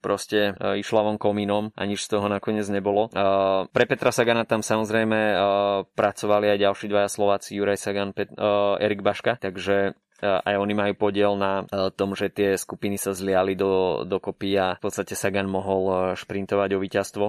proste 0.03 0.53
išla 0.59 1.01
von 1.07 1.17
komínom 1.17 1.71
a 1.79 1.83
nič 1.87 2.05
z 2.05 2.19
toho 2.19 2.27
nakoniec 2.27 2.67
nebolo. 2.69 3.09
Pre 3.71 3.85
Petra 3.89 4.11
Sagana 4.13 4.45
tam 4.45 4.61
samozrejme 4.61 5.39
pracovali 5.97 6.53
aj 6.53 6.59
ďalší 6.61 6.87
dvaja 6.93 7.09
Slováci, 7.09 7.57
Juraj 7.57 7.81
Sagan, 7.81 8.13
Pet, 8.13 8.29
Erik 8.85 9.01
Baška, 9.01 9.41
takže 9.41 9.97
aj 10.25 10.55
oni 10.57 10.75
majú 10.75 10.95
podiel 10.97 11.37
na 11.37 11.63
e, 11.69 11.93
tom, 11.93 12.17
že 12.17 12.33
tie 12.33 12.57
skupiny 12.57 12.97
sa 12.97 13.13
zliali 13.13 13.53
do, 13.55 14.03
do 14.09 14.17
kopy 14.19 14.57
a 14.57 14.81
v 14.81 14.83
podstate 14.83 15.13
Sagan 15.13 15.47
mohol 15.47 15.83
e, 15.85 15.95
šprintovať 16.17 16.69
o 16.75 16.83
víťazstvo. 16.83 17.25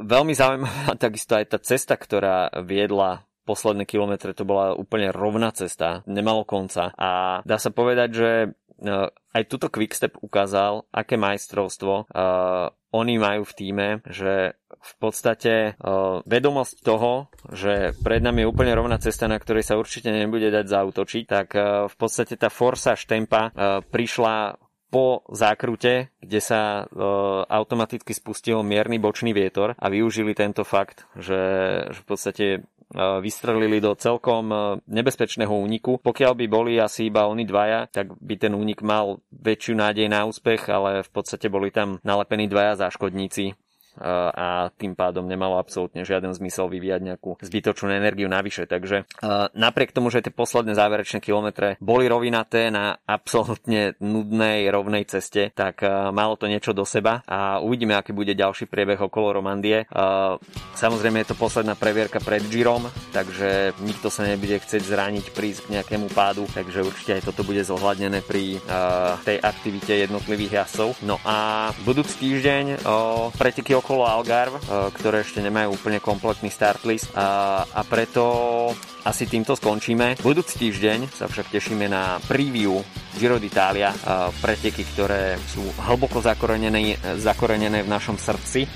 Veľmi 0.00 0.32
zaujímavá 0.32 0.96
takisto 1.04 1.36
aj 1.36 1.46
tá 1.52 1.58
cesta, 1.60 1.94
ktorá 2.00 2.48
viedla 2.64 3.28
posledné 3.44 3.82
kilometre 3.88 4.30
to 4.30 4.46
bola 4.46 4.78
úplne 4.78 5.10
rovná 5.10 5.50
cesta, 5.50 6.06
nemalo 6.06 6.46
konca 6.46 6.94
a 6.94 7.42
dá 7.42 7.58
sa 7.58 7.74
povedať, 7.74 8.08
že 8.14 8.30
aj 9.34 9.42
tuto 9.50 9.68
Quickstep 9.68 10.16
ukázal, 10.22 10.88
aké 10.88 11.20
majstrovstvo 11.20 12.08
uh, 12.08 12.72
oni 12.90 13.14
majú 13.20 13.42
v 13.46 13.56
týme, 13.56 13.88
že 14.08 14.58
v 14.80 14.94
podstate 14.96 15.76
vedomosť 16.24 16.76
toho, 16.80 17.28
že 17.52 17.92
pred 18.00 18.24
nami 18.24 18.42
je 18.42 18.50
úplne 18.50 18.72
rovná 18.72 18.96
cesta, 18.96 19.28
na 19.28 19.36
ktorej 19.36 19.64
sa 19.64 19.76
určite 19.76 20.08
nebude 20.08 20.48
dať 20.48 20.66
zautočiť, 20.66 21.24
tak 21.28 21.52
v 21.86 21.96
podstate 22.00 22.40
tá 22.40 22.48
forsa 22.48 22.96
štempa 22.96 23.52
uh, 23.52 23.84
prišla 23.84 24.56
po 24.90 25.22
zákrute, 25.30 26.10
kde 26.18 26.40
sa 26.42 26.82
e, 26.82 26.94
automaticky 27.46 28.10
spustil 28.10 28.60
mierny 28.66 28.98
bočný 28.98 29.30
vietor 29.30 29.78
a 29.78 29.86
využili 29.86 30.34
tento 30.34 30.66
fakt, 30.66 31.06
že, 31.14 31.38
že 31.94 32.00
v 32.02 32.06
podstate 32.10 32.46
e, 32.50 32.60
vystrelili 33.22 33.78
do 33.78 33.94
celkom 33.94 34.50
e, 34.50 34.56
nebezpečného 34.90 35.54
úniku. 35.54 36.02
Pokiaľ 36.02 36.32
by 36.34 36.46
boli 36.50 36.72
asi 36.82 37.06
iba 37.06 37.30
oni 37.30 37.46
dvaja, 37.46 37.86
tak 37.86 38.18
by 38.18 38.34
ten 38.34 38.52
únik 38.52 38.82
mal 38.82 39.22
väčšiu 39.30 39.78
nádej 39.78 40.10
na 40.10 40.26
úspech, 40.26 40.66
ale 40.66 41.06
v 41.06 41.10
podstate 41.14 41.46
boli 41.46 41.70
tam 41.70 42.02
nalepení 42.02 42.50
dvaja 42.50 42.90
záškodníci 42.90 43.54
a 44.00 44.72
tým 44.74 44.96
pádom 44.96 45.28
nemalo 45.28 45.60
absolútne 45.60 46.02
žiaden 46.02 46.32
zmysel 46.32 46.72
vyvíjať 46.72 47.00
nejakú 47.04 47.36
zbytočnú 47.44 47.92
energiu 47.92 48.26
navyše. 48.26 48.64
Takže 48.64 49.04
napriek 49.52 49.92
tomu, 49.92 50.08
že 50.08 50.24
tie 50.24 50.32
posledné 50.32 50.72
záverečné 50.72 51.20
kilometre 51.20 51.76
boli 51.78 52.08
rovinaté 52.08 52.72
na 52.72 52.96
absolútne 53.04 53.94
nudnej 54.00 54.66
rovnej 54.72 55.04
ceste, 55.04 55.52
tak 55.52 55.84
malo 56.10 56.40
to 56.40 56.48
niečo 56.48 56.72
do 56.72 56.88
seba 56.88 57.20
a 57.28 57.60
uvidíme, 57.60 57.92
aký 57.92 58.16
bude 58.16 58.32
ďalší 58.32 58.66
priebeh 58.66 59.00
okolo 59.00 59.36
Romandie. 59.36 59.84
Samozrejme 60.74 61.22
je 61.22 61.28
to 61.30 61.36
posledná 61.36 61.76
previerka 61.76 62.18
pred 62.24 62.40
Girom, 62.48 62.88
takže 63.12 63.76
nikto 63.84 64.08
sa 64.08 64.24
nebude 64.24 64.56
chcieť 64.56 64.82
zraniť, 64.82 65.24
prísť 65.36 65.60
k 65.68 65.72
nejakému 65.78 66.08
pádu, 66.16 66.48
takže 66.48 66.86
určite 66.86 67.20
aj 67.20 67.26
toto 67.28 67.44
bude 67.44 67.60
zohľadnené 67.60 68.24
pri 68.24 68.56
tej 69.26 69.36
aktivite 69.42 69.92
jednotlivých 69.92 70.64
jazdcov. 70.64 71.02
No 71.04 71.20
a 71.26 71.68
budúci 71.84 72.16
týždeň 72.30 72.86
preteky 73.36 73.76
okolo 73.90 74.06
Algarve, 74.06 74.62
ktoré 74.94 75.26
ešte 75.26 75.42
nemajú 75.42 75.74
úplne 75.74 75.98
kompletný 75.98 76.46
start 76.46 76.86
list 76.86 77.10
a, 77.18 77.66
a 77.66 77.82
preto 77.82 78.22
asi 79.02 79.26
týmto 79.26 79.58
skončíme. 79.58 80.14
Budúci 80.22 80.62
týždeň 80.62 81.10
sa 81.10 81.26
však 81.26 81.50
tešíme 81.50 81.90
na 81.90 82.22
preview 82.22 82.78
Giro 83.18 83.42
d'Italia, 83.42 83.90
preteky, 84.38 84.86
ktoré 84.94 85.34
sú 85.42 85.66
hlboko 85.90 86.22
zakorenené, 86.22 87.02
zakorenené 87.18 87.82
v 87.82 87.90
našom 87.90 88.14
srdci. 88.14 88.70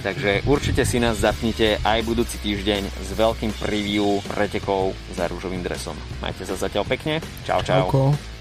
Takže 0.00 0.48
určite 0.48 0.88
si 0.88 0.96
nás 0.96 1.20
zapnite 1.20 1.76
aj 1.84 2.00
budúci 2.08 2.40
týždeň 2.40 3.04
s 3.04 3.10
veľkým 3.12 3.52
preview 3.60 4.24
pretekov 4.32 4.96
za 5.12 5.28
rúžovým 5.28 5.60
dresom. 5.60 5.92
Majte 6.24 6.48
sa 6.48 6.56
zatiaľ 6.56 6.88
pekne. 6.88 7.20
Čau, 7.44 7.60
čau. 7.60 7.84
Čauko. 7.84 8.33